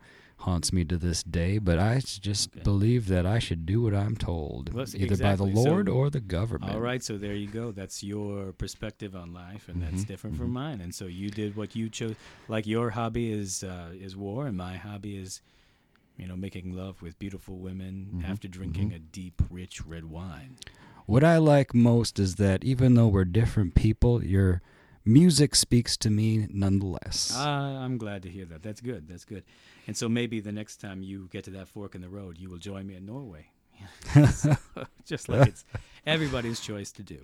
[0.45, 1.59] haunts me to this day.
[1.59, 2.63] But I just Okay.
[2.63, 5.55] believe that I should do what I'm told, Well, either by the exactly.
[5.55, 6.73] So- Lord or the government.
[6.73, 7.73] All right, so there you go.
[7.73, 10.81] That's your perspective on life, and that's Mhm, different from mine.
[10.81, 12.17] And so you did what you chose.
[12.49, 15.41] Like your hobby is uh, is war, and my hobby is,
[16.17, 20.57] you know, making love with beautiful women Mhm, after drinking a deep, rich red wine.
[21.07, 24.63] What I like most is that even though we're different people, your
[25.05, 27.33] music speaks to me nonetheless.
[27.35, 28.63] Ah, I'm glad to hear that.
[28.63, 29.09] That's good.
[29.09, 29.45] That's good.
[29.87, 32.49] And so maybe the next time you get to that fork in the road, you
[32.49, 33.47] will join me in Norway.
[34.33, 34.57] So,
[35.05, 35.65] just like it's
[36.07, 37.19] everybody's choice to do.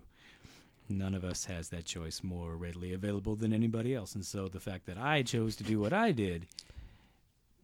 [0.88, 4.16] None of us has that choice more readily available than anybody else.
[4.16, 6.46] And so the fact that I chose to do what I did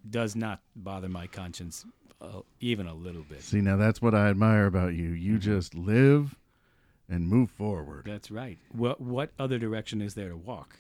[0.08, 1.84] does not bother my conscience
[2.20, 3.42] uh, even a little bit.
[3.42, 5.08] See, now that's what I admire about you.
[5.10, 6.36] You just live
[7.08, 8.04] and move forward.
[8.06, 8.58] That's right.
[8.72, 10.78] What what other direction is there to walk?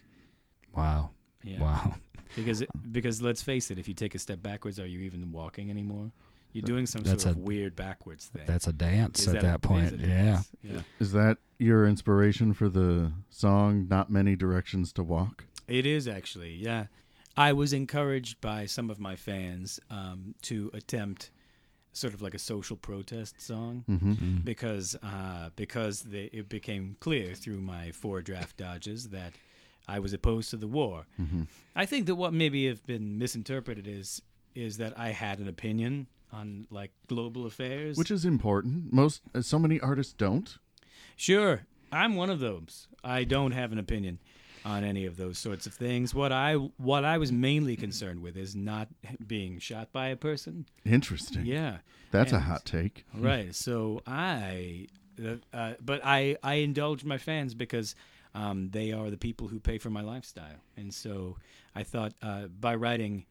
[0.74, 1.10] wow.
[1.42, 1.60] Yeah.
[1.60, 1.94] Wow.
[2.34, 5.30] Because it, because let's face it, if you take a step backwards, are you even
[5.30, 6.10] walking anymore?
[6.52, 8.42] You're doing some That's sort of weird backwards thing.
[8.46, 9.92] That's a dance Is at that that, a- point.
[9.92, 10.40] it Yeah.
[10.62, 10.80] Yeah.
[10.98, 15.44] Is that your inspiration for the song Not Many Directions to Walk?
[15.68, 16.86] It is actually, yeah.
[17.36, 21.30] I was encouraged by some of my fans um, to attempt
[21.96, 24.38] sort of like a social protest song Mm-hmm.
[24.44, 29.32] because uh, because they, it became clear through my four draft dodges that
[29.88, 31.06] I was opposed to the war.
[31.20, 31.42] Mm-hmm.
[31.74, 34.22] I think that what maybe have been misinterpreted is
[34.54, 37.96] is that I had an opinion on like global affairs.
[37.96, 38.92] Which is important.
[38.92, 40.58] Most, uh, so many artists don't.
[41.16, 42.88] Sure, I'm one of those.
[43.04, 44.18] I don't have an opinion
[44.66, 46.12] on any of those sorts of things.
[46.12, 48.88] What I what I was mainly concerned with is not
[49.24, 50.66] being shot by a person.
[50.84, 51.46] Interesting.
[51.46, 51.78] Yeah,
[52.10, 53.06] That's a hot take.
[53.14, 53.54] right.
[53.54, 54.88] So I,
[55.24, 57.94] uh, uh, but I I indulge my fans because
[58.34, 61.36] um, they are the people who pay for my lifestyle, and so
[61.74, 63.24] I thought uh, by writing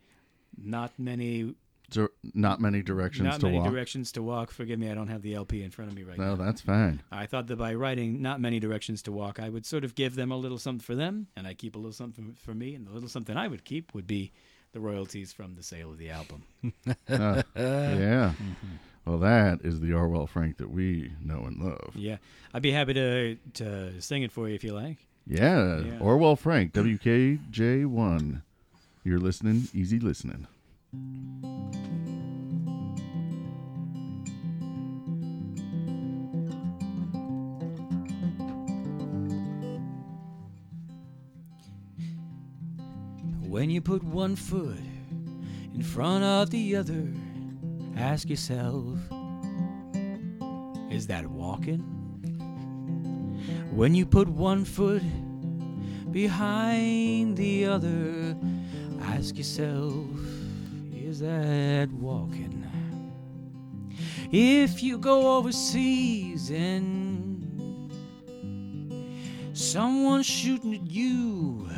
[0.58, 1.54] not many
[1.90, 3.70] Dir- not many directions not to many walk.
[3.70, 4.52] directions to walk.
[4.52, 6.44] Forgive me, I don't have the LP in front of me right no, now.
[6.44, 7.02] that's fine.
[7.12, 10.16] I thought that by writing not many directions to walk, I would sort of give
[10.16, 12.88] them a little something for them, and I keep a little something for me, and
[12.88, 14.32] the little something I would keep would be
[14.74, 16.44] the royalties from the sale of the album.
[17.08, 18.34] Uh, yeah.
[19.06, 21.92] Well, that is the Orwell Frank that we know and love.
[21.96, 22.18] Yeah,
[22.54, 24.98] I'd be happy to to sing it for you if you like.
[25.28, 25.80] Yeah.
[25.80, 26.00] Yeah.
[26.00, 28.42] Orwell Frank, WKJ1.
[29.04, 30.48] You're listening, easy listening.
[43.56, 44.78] When you put one foot
[45.74, 47.08] in front of the other,
[47.96, 49.00] ask yourself,
[50.92, 51.80] is that walking?
[53.72, 55.04] When you put one foot
[56.12, 58.36] behind the other,
[59.02, 60.06] ask yourself,
[61.16, 62.68] is that walking?
[64.34, 67.90] If you go overseas and
[69.54, 71.70] someone's shooting at you,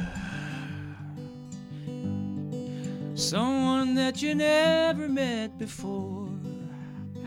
[3.13, 6.29] someone that you never met before,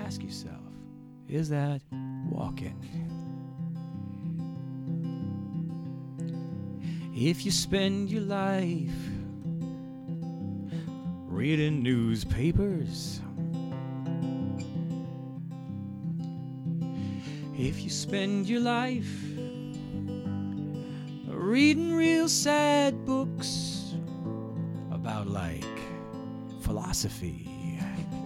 [0.05, 0.57] ask yourself,
[1.29, 1.81] is that
[2.29, 2.75] walking?
[7.15, 9.20] If you spend your life
[11.41, 13.23] reading newspapers,
[17.59, 19.11] if you spend your life
[21.29, 23.95] reading real sad books
[24.91, 25.65] about like
[26.61, 27.49] philosophy,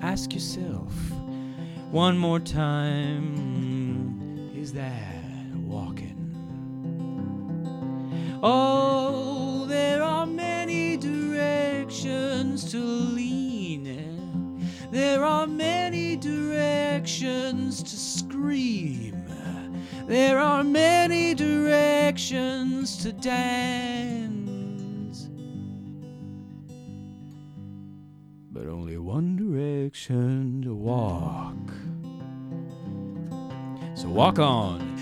[0.03, 0.93] ask yourself
[1.93, 3.31] one more time
[4.57, 6.19] is that walking?
[8.43, 8.94] Oh,
[14.95, 19.25] There are many directions to scream.
[20.07, 24.39] There are many directions to dance.
[28.53, 31.73] But only one direction to walk.
[33.97, 34.94] So walk on.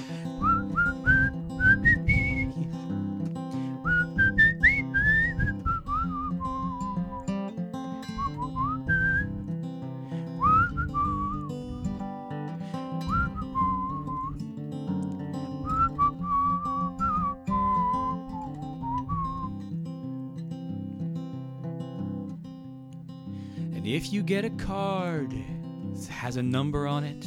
[24.12, 27.24] You get a card that has a number on it,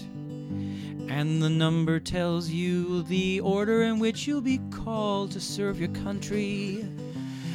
[1.11, 5.89] and the number tells you the order in which you'll be called to serve your
[5.89, 6.85] country.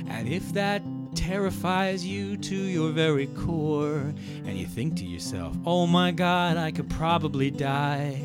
[0.08, 0.82] And if that
[1.14, 4.12] terrifies you to your very core,
[4.44, 8.20] and you think to yourself, oh my god, I could probably die.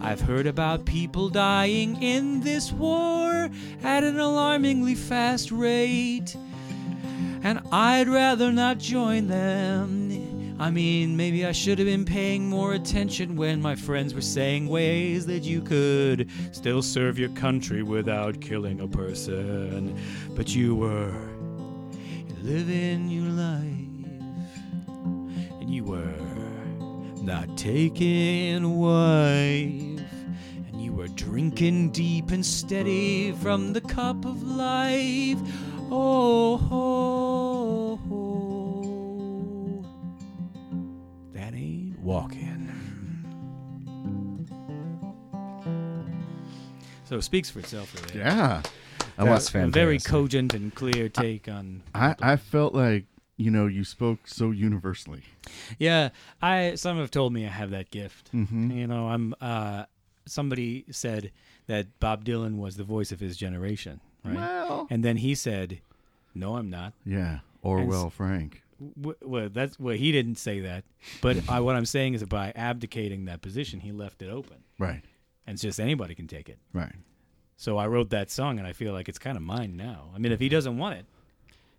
[0.00, 3.48] I've heard about people dying in this war
[3.82, 6.36] at an alarmingly fast rate.
[7.44, 10.01] And I'd rather not join them.
[10.62, 14.68] I mean, maybe I should have been paying more attention when my friends were saying
[14.68, 20.00] ways that you could still serve your country without killing a person.
[20.36, 21.12] But you were
[22.42, 24.06] living your life,
[25.60, 26.14] and you were
[27.20, 30.06] not taking a wife,
[30.68, 35.38] and you were drinking deep and steady from the cup of life.
[35.90, 38.31] Oh, ho, ho.
[42.02, 42.70] That in.
[47.04, 48.20] So it speaks for itself, really.
[48.24, 48.62] Yeah.
[49.18, 51.82] I, That's wa- A very cogent and clear take on.
[51.94, 53.04] I, I felt like,
[53.36, 55.22] you know, you spoke so universally.
[55.78, 58.32] Yeah, I some have told me I have that gift.
[58.32, 58.70] Mm-hmm.
[58.70, 59.34] You know, I'm.
[59.40, 59.84] Uh,
[60.26, 61.32] somebody said
[61.66, 64.36] that Bob Dylan was the voice of his generation, right?
[64.36, 65.80] Well, And then he said,
[66.34, 67.40] "No, I'm not." yeah.
[67.62, 68.62] Orwell Frank.
[69.00, 70.84] W- well, that's well, he didn't say that,
[71.20, 74.58] but I, what I'm saying is that by abdicating that position, he left it open,
[74.78, 75.02] Right.
[75.46, 76.58] and it's just anybody can take it.
[76.72, 76.94] Right.
[77.56, 80.10] So I wrote that song, and I feel like it's kind of mine now.
[80.14, 81.06] I mean, if he doesn't want it,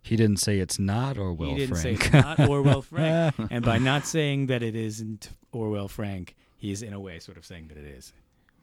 [0.01, 2.01] He didn't say it's not Orwell he didn't Frank.
[2.01, 6.81] say it's not Orwell Frank, and by not saying that it isn't Orwell Frank, he's
[6.81, 8.13] in a way sort of saying that it is.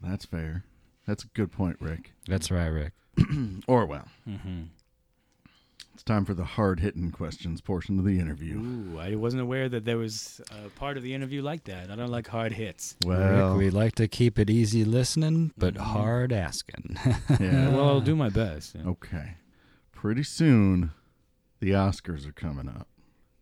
[0.02, 0.64] That's fair.
[1.06, 2.12] That's a good point, Rick.
[2.26, 2.92] That's right, Rick.
[3.66, 4.06] Orwell.
[4.28, 4.62] Mm-hmm.
[6.00, 8.56] It's time for the hard hitting questions portion of the interview.
[8.58, 11.90] Ooh, I wasn't aware that there was a part of the interview like that.
[11.90, 12.96] I don't like hard hits.
[13.04, 15.80] Well, Rick, we like to keep it easy listening, but Mhm.
[15.80, 16.96] hard asking.
[17.38, 17.68] yeah.
[17.68, 18.76] Well, I'll do my best.
[18.76, 18.86] yeah.
[18.88, 19.34] Okay.
[19.92, 20.92] Pretty soon,
[21.58, 22.88] the Oscars are coming up.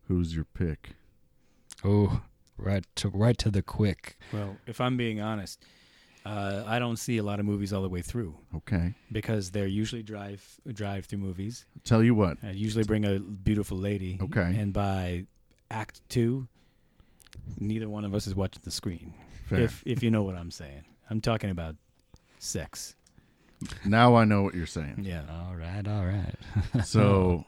[0.09, 0.97] Who's your pick?
[1.85, 2.23] oh,
[2.57, 4.19] right to right to the quick.
[4.33, 5.65] Well, if I'm being honest,
[6.27, 8.95] uh, I don't see a lot of movies all the way through Okay.
[9.13, 10.43] because they're usually drive
[10.73, 11.65] drive through movies.
[11.85, 12.39] Tell you what.
[12.43, 14.19] I usually bring a beautiful lady.
[14.23, 14.55] Okay.
[14.59, 15.27] And by
[15.71, 16.49] Act Two,
[17.59, 19.15] neither one of us is watching the screen.
[19.47, 19.61] Fair.
[19.61, 21.77] If if you know what I'm saying, I'm talking about
[22.39, 22.95] sex.
[23.85, 25.01] now I know what you're saying.
[25.03, 25.23] Yeah.
[25.31, 26.35] All right, all right.
[26.85, 27.45] So,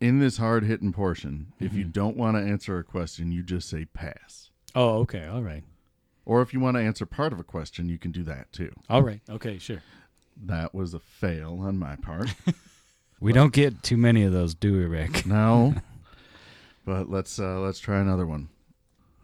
[0.00, 1.92] in this hard hitting portion, if you Mhm.
[1.92, 4.50] don't want to answer a question, you just say pass.
[4.74, 5.26] Oh, okay.
[5.26, 5.62] All right.
[6.26, 8.72] Or if you want to answer part of a question, you can do that too.
[8.88, 9.20] All right.
[9.28, 9.58] Okay.
[9.58, 9.82] Sure.
[10.46, 12.34] That was a fail on my part.
[13.20, 15.24] We don't get too many of those, do we, Rick?
[15.26, 15.74] no.
[16.84, 18.50] But let's uh let's try another one.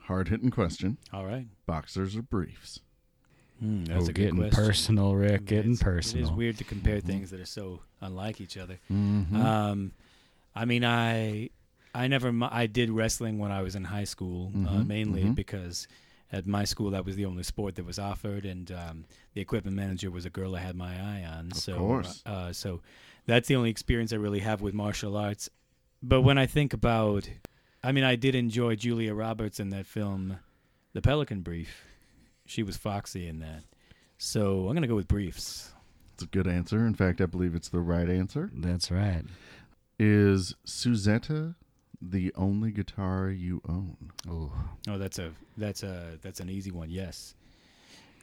[0.04, 0.96] Hard hitting question.
[1.12, 1.46] All right.
[1.66, 2.80] Boxers or briefs?
[3.60, 4.64] Hmm, that's oh, a good getting question.
[4.64, 5.44] personal, Rick.
[5.44, 6.24] Getting It's- personal.
[6.24, 8.78] It is weird to compare things that are so unlike each other.
[8.90, 9.36] Mm-hmm.
[9.36, 9.92] Um,
[10.54, 11.50] I mean, I
[11.94, 15.34] I never I did wrestling when I was in high school, uh, Mhm, mainly mhm.
[15.34, 15.86] because
[16.32, 19.04] at my school that was the only sport that was offered, and um,
[19.34, 21.50] the equipment manager was a girl I had my eye on.
[21.52, 22.22] Of so, course.
[22.26, 22.80] uh, so
[23.26, 25.48] that's the only experience I really have with martial arts.
[26.02, 27.28] But when I think about,
[27.82, 30.38] I mean, I did enjoy Julia Roberts in that film,
[30.92, 31.84] The Pelican Brief.
[32.46, 33.64] She was Foxy in that.
[34.18, 35.72] So I'm gonna go with briefs.
[36.14, 36.86] It's a good answer.
[36.86, 38.50] In fact, I believe it's the right answer.
[38.52, 39.22] That's right.
[39.98, 41.54] Is Suzetta
[42.00, 43.96] the only guitar you own?
[44.28, 44.52] Oh,
[44.88, 46.90] Oh, that's a that's a that's an easy one.
[46.90, 47.34] Yes,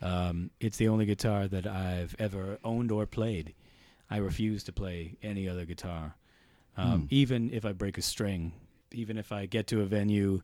[0.01, 3.53] um, it's the only guitar that I've ever owned or played.
[4.09, 6.15] I refuse to play any other guitar,
[6.78, 7.05] um, Hmm.
[7.09, 8.53] even if I break a string.
[8.93, 10.41] Even if I get to a venue,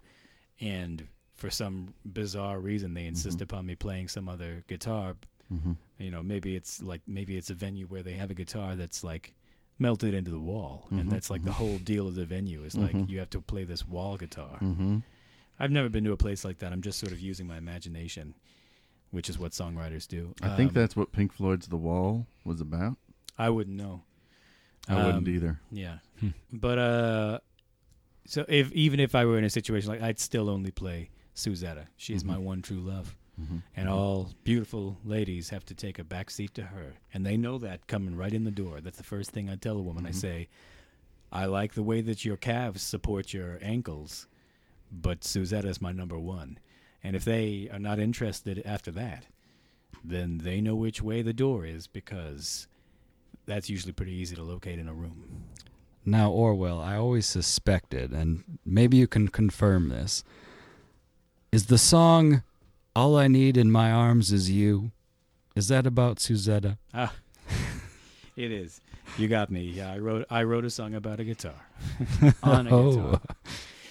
[0.60, 3.44] and for some bizarre reason they insist Mhm.
[3.44, 5.16] upon me playing some other guitar.
[5.52, 5.74] Mm-hmm.
[6.00, 9.04] You know, maybe it's like maybe it's a venue where they have a guitar that's
[9.04, 9.34] like
[9.80, 12.76] melted into the wall, Mhm, and that's like the whole deal of the venue is
[12.76, 13.10] like Mhm.
[13.10, 14.58] you have to play this wall guitar.
[14.62, 15.00] Mm-hmm.
[15.60, 16.72] I've never been to a place like that.
[16.72, 18.36] I'm just sort of using my imagination,
[19.12, 20.34] which is what songwriters do.
[20.42, 22.98] I think Um, that's what Pink Floyd's The Wall was about.
[23.38, 24.04] I wouldn't know.
[24.88, 25.60] I wouldn't Um, either.
[25.72, 26.30] Yeah, Hmm.
[26.52, 27.40] but uh,
[28.26, 31.88] so if even if I were in a situation like I'd still only play Suzetta.
[31.98, 32.28] She's Mhm.
[32.28, 33.58] my one true love, Mm-hmm.
[33.76, 37.58] and all beautiful ladies have to take a back seat to her, and they know
[37.58, 38.80] that coming right in the door.
[38.80, 40.06] That's the first thing I tell a woman.
[40.06, 40.16] I Mhm.
[40.16, 40.48] say,
[41.32, 44.28] I like the way that your calves support your ankles,
[44.92, 46.60] but Suzette is my number one.
[47.04, 49.26] And if they are not interested after that,
[50.04, 52.68] then they know which way the door is because
[53.48, 55.44] that's usually pretty easy to locate in a room.
[56.06, 60.24] Now, Orwell, I always suspected, and maybe you can confirm this.
[61.52, 62.44] Is the song
[62.96, 64.92] All I need in my arms is you.
[65.56, 66.78] Is that about Suzetta?
[66.94, 67.14] Ah,
[68.36, 68.82] it is.
[69.18, 69.62] You got me.
[69.64, 71.54] Yeah, I wrote I wrote a song about a guitar
[72.44, 72.72] on a guitar.
[72.72, 73.22] Oh.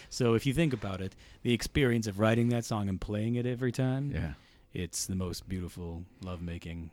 [0.09, 3.47] So if you think about it, the experience of writing that song and playing it
[3.47, 4.33] every time, Yeah.
[4.75, 6.91] it's the most beautiful lovemaking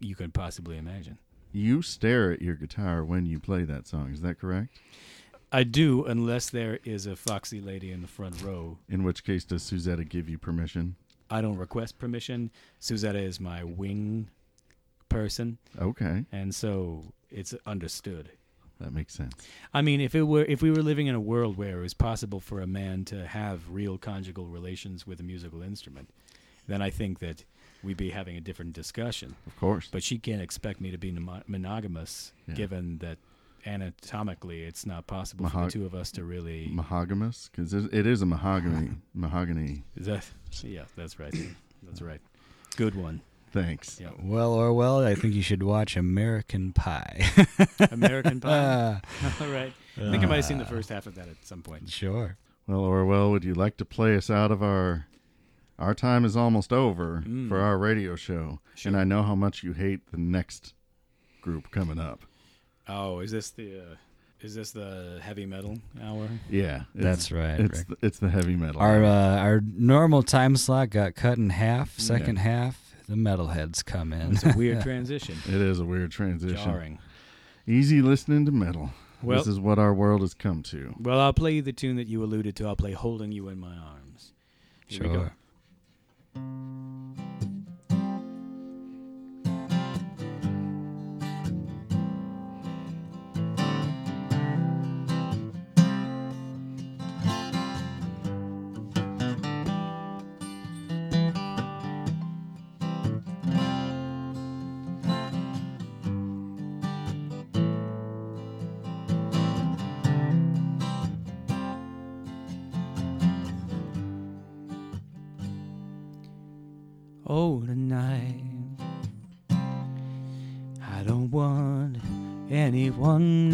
[0.00, 1.18] you could possibly imagine.
[1.52, 4.10] You stare at your guitar when you play that song.
[4.12, 4.78] Is that correct?
[5.50, 8.78] I do, unless there is a foxy lady in the front row.
[8.88, 10.96] In which case, does Suzetta give you permission?
[11.32, 12.50] I don't request permission.
[12.80, 14.28] Suzetta is my wing
[15.08, 18.30] person, Okay, and so it's understood.
[18.80, 19.32] that makes sense.
[19.72, 21.94] I mean, if it were if we were living in a world where it was
[21.94, 26.08] possible for a man to have real conjugal relations with a musical instrument,
[26.66, 27.44] then I think that
[27.82, 29.34] we'd be having a different discussion.
[29.46, 29.88] Of course.
[29.90, 32.54] But she can't expect me to be mono- monogamous, Yeah.
[32.54, 33.18] given that
[33.66, 36.68] anatomically it's not possible for the two of us to really.
[36.72, 37.50] Mahogamous?
[37.50, 38.90] Because it is a mahogany.
[39.14, 39.84] mahogany.
[39.96, 40.26] Is that?
[40.62, 41.34] Yeah, that's right.
[41.82, 42.20] That's right.
[42.76, 43.20] Good one.
[43.52, 44.00] Thanks.
[44.00, 44.10] Yeah.
[44.22, 47.26] Well, Orwell, I think you should watch American Pie.
[47.90, 49.00] American Pie.
[49.40, 49.72] All right.
[49.98, 51.90] I think I might have seen the first half of that at some point.
[51.90, 52.38] sure.
[52.66, 55.06] Well, Orwell, would you like to play us out of our
[55.78, 57.48] our time is almost over Mm.
[57.48, 58.90] for our radio show, Sure.
[58.90, 60.74] and I know how much you hate the next
[61.40, 62.22] group coming up.
[62.88, 63.78] Oh, is this the?
[63.80, 63.94] Uh,
[64.40, 66.28] is this the heavy metal hour?
[66.50, 67.60] Yeah, it's- That's right.
[67.60, 67.88] It's Rick.
[68.00, 68.80] the, it's the heavy metal.
[68.80, 71.96] Our uh, our normal time slot got cut in half.
[71.98, 74.32] Second half, the metalheads come in.
[74.32, 75.36] It's a weird transition.
[75.46, 76.56] it is a weird transition.
[76.56, 76.98] Jarring.
[77.68, 78.90] Easy listening to metal.
[79.22, 80.96] Well- this is what our world has come to.
[80.98, 82.66] Well, I'll play you the tune that you alluded to.
[82.66, 84.32] I'll play "Holding You in My Arms."
[84.88, 85.30] Here we go.
[86.34, 87.21] sure.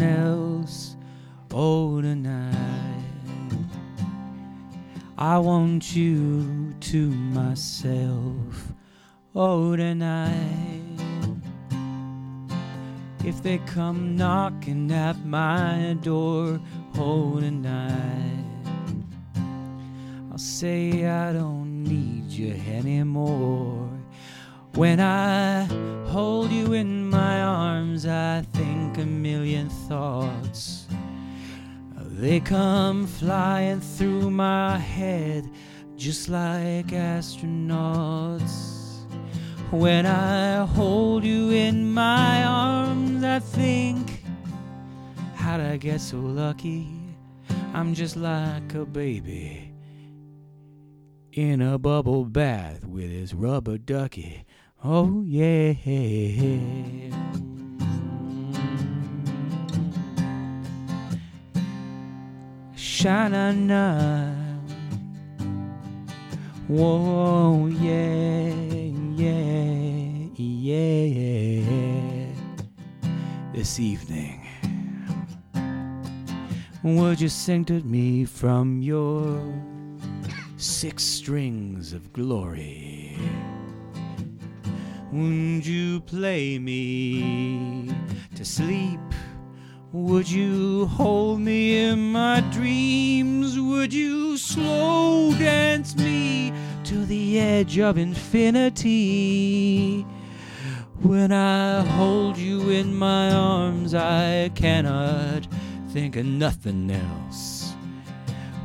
[0.01, 0.95] Else.
[1.51, 3.03] Oh, tonight
[5.17, 8.73] I want you to myself.
[9.35, 10.89] Oh, tonight
[13.25, 16.59] if they come knocking at my door,
[16.97, 18.45] oh, tonight
[20.31, 23.89] I'll say I don't need you anymore.
[24.73, 25.67] When I
[26.09, 30.87] hold you in my arms, I think a million thoughts.
[31.95, 35.49] They come flying through my head
[35.95, 38.47] just like astronauts.
[39.69, 44.23] When I hold you in my arms, I think,
[45.35, 46.89] how'd I get so lucky?
[47.73, 49.71] I'm just like a baby
[51.33, 54.43] in a bubble bath with his rubber ducky.
[54.81, 55.73] Oh, yeah.
[62.75, 64.33] Shine na
[66.69, 68.53] Whoa, yeah,
[69.17, 72.27] yeah, yeah.
[73.53, 74.47] This evening,
[76.83, 79.41] would you sing to me from your
[80.57, 83.17] six strings of glory?
[85.11, 87.89] Would you play me
[88.35, 88.99] to sleep?
[89.91, 93.59] Would you hold me in my dreams?
[93.59, 96.53] Would you slow dance me
[96.83, 98.85] to the edge of infinity?
[101.01, 105.47] When I hold you in my arms, I cannot
[105.89, 107.73] think of nothing else.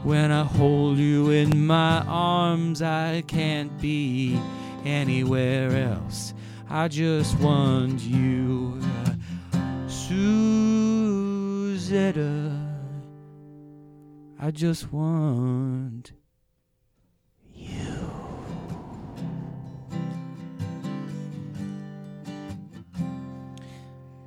[0.02, 4.38] When I hold you in my arms, I can't be
[4.84, 6.33] anywhere else.
[6.76, 8.80] I just want you,
[9.86, 10.90] Suzetta.
[14.40, 16.10] I just want
[17.54, 18.10] you.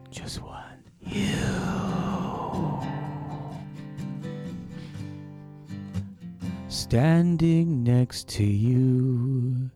[0.10, 1.28] Just want you.
[6.70, 9.70] Standing next to you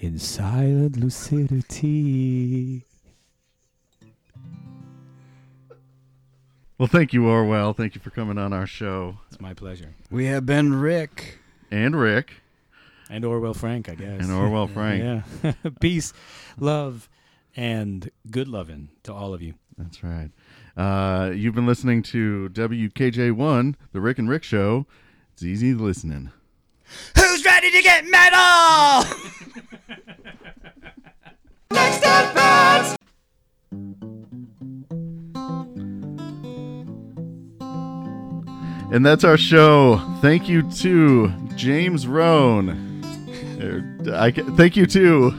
[0.00, 2.86] in silent lucidity.
[6.78, 7.74] Well, thank you, Orwell.
[7.74, 9.18] Thank you for coming on our show.
[9.28, 9.94] It's my pleasure.
[10.10, 11.38] We have been Rick.
[11.70, 12.32] And Rick.
[13.10, 14.22] And Orwell Frank, I guess.
[14.22, 15.24] And Orwell Frank.
[15.44, 15.52] Yeah.
[15.80, 16.14] Peace,
[16.58, 17.10] love,
[17.54, 19.54] and good loving to all of you.
[19.76, 20.30] That's right.
[20.76, 24.86] Uh, you've been listening to WKJ1, The Rick and Rick Show.
[25.34, 26.30] It's easy listening.
[27.16, 28.38] Who's ready to get metal?
[31.72, 32.96] Next at bat.
[38.92, 39.98] And that's our show.
[40.20, 42.70] Thank you to James Roan.
[43.62, 43.84] Er,
[44.14, 45.30] I ca- thank you to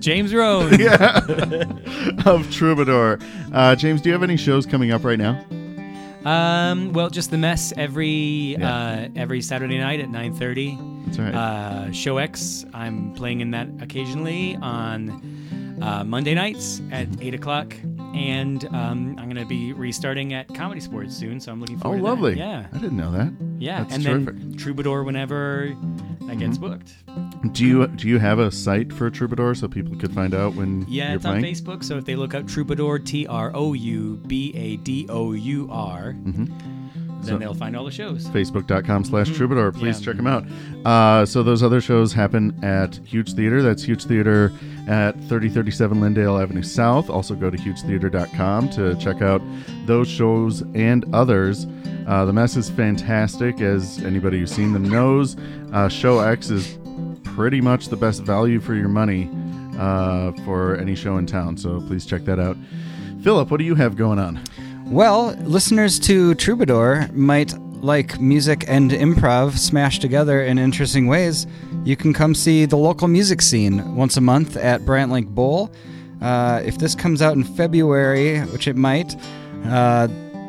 [0.00, 0.74] James Roan.
[0.80, 1.20] yeah
[2.26, 3.20] of Troubadour.
[3.52, 5.44] Uh, James, do you have any shows coming up right now?
[6.24, 8.74] Um, well, just the mess every Yeah.
[8.74, 10.78] uh, every Saturday night at 9:30.
[11.06, 11.34] That's right.
[11.34, 17.74] Uh, Show X, I'm playing in that occasionally on uh, Monday nights at eight o'clock,
[18.14, 21.96] and um, I'm gonna be restarting at ComedySportz soon, so I'm looking oh, forward.
[21.98, 22.08] to that.
[22.08, 22.38] lovely.
[22.38, 23.32] Yeah, I didn't know that.
[23.58, 24.38] yeah, That's and terrific.
[24.38, 25.74] Then Troubadour whenever
[26.26, 26.68] that gets mm-hmm.
[26.68, 27.54] booked.
[27.54, 30.86] Do you do you have a site for Troubadour so people could find out when
[30.88, 31.44] Yeah, you're it's playing?
[31.44, 31.84] on Facebook.
[31.84, 35.68] So if they look up Troubadour, T R O U B A D O U
[35.70, 36.81] R, mm-hmm.
[37.22, 38.26] Then So- they'll find all the shows.
[38.28, 39.72] facebook.com slash troubadour.
[39.72, 40.06] Please Yeah.
[40.06, 40.44] check them out.
[40.84, 43.62] Uh, so those other shows happen at huge theater.
[43.62, 44.50] That's huge theater
[44.88, 47.08] at 3037 Lyndale avenue south.
[47.08, 49.40] Also go to hugetheater.com to check out
[49.86, 51.66] those shows and others.
[52.06, 55.36] Uh, the mess is fantastic as anybody who's seen them knows.
[55.72, 56.76] Uh, show x is
[57.22, 59.30] pretty much the best value for your money
[59.78, 61.56] uh, for any show in town.
[61.56, 62.56] So please check that out.
[63.22, 64.40] Philip what do you have going on
[64.92, 71.46] Well, listeners to Troubadour might like music and improv smashed together in interesting ways.
[71.82, 75.72] You can come see the local music scene once a month at Bryant-Lake Bowl.
[76.20, 79.16] Uh, if this comes out in February, which it might,
[79.64, 80.08] uh,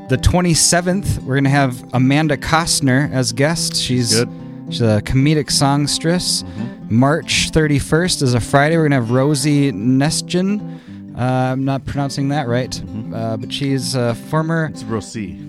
[0.09, 3.77] the 27th, we're going to have Amanda Costner as guest.
[3.77, 4.29] She's Good.
[4.69, 6.43] She's a comedic songstress.
[6.89, 8.75] March 31st is a Friday.
[8.75, 10.81] We're going to have Rosie Nestgen.
[11.17, 11.21] Uh,
[11.53, 12.81] I'm not pronouncing that right,
[13.13, 14.65] uh, but she's a former.
[14.65, 15.39] it's rossi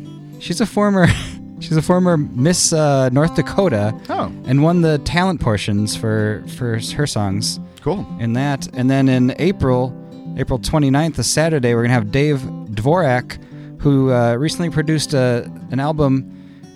[0.40, 1.06] She's a former.
[1.60, 6.78] she's a former Miss uh, North Dakota, oh and won the talent portions for for
[6.96, 8.66] her songs cool in that.
[8.74, 9.92] And then in April,
[10.38, 13.38] April 29th, a Saturday, we're gonna have Dave Dvorak,
[13.80, 16.30] who uh, recently produced a, an album,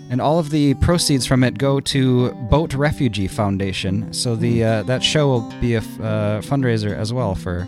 [0.09, 4.11] and all of the proceeds from it go to Boat Refugee Foundation.
[4.13, 7.67] So the uh, that show will be a f- uh, fundraiser as well for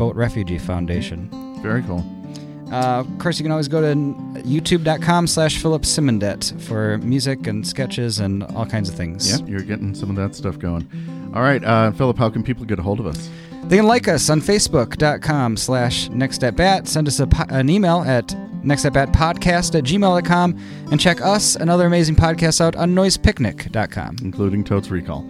[0.00, 1.28] Boat Refugee Foundation.
[1.62, 2.02] very cool
[2.72, 3.94] Uh, of course, you can always go to
[4.54, 9.20] youtube.com slash Philip Simondet for music and sketches and all kinds of things.
[9.28, 10.84] Yeah, you're getting some of that stuff going.
[11.34, 13.28] All right, uh, Philip, how can people get a hold of us?
[13.64, 16.86] They can like us on facebook.com slash next at bat.
[16.86, 18.32] Send us a, po- an email at
[18.64, 20.48] next at bat podcast at gmail.com
[20.92, 24.16] and check us and other amazing podcasts out on noisepicnic.com.
[24.22, 25.24] including Totes Recall.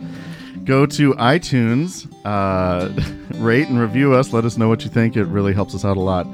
[0.65, 2.91] Go to iTunes, uh,
[3.39, 4.33] rate and review us.
[4.33, 5.17] Let us know what you think.
[5.17, 6.27] It really helps us out a lot.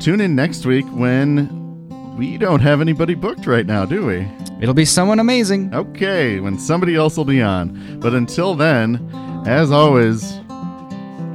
[0.00, 4.26] Tune in next week when we don't have anybody booked right now, do we?
[4.60, 5.74] It'll be someone amazing.
[5.74, 7.98] Okay, when somebody else will be on.
[8.00, 9.10] But until then,
[9.46, 10.32] as always,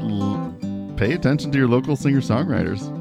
[0.02, 0.56] l-
[0.98, 2.96] pay attention to your local singer songwriters.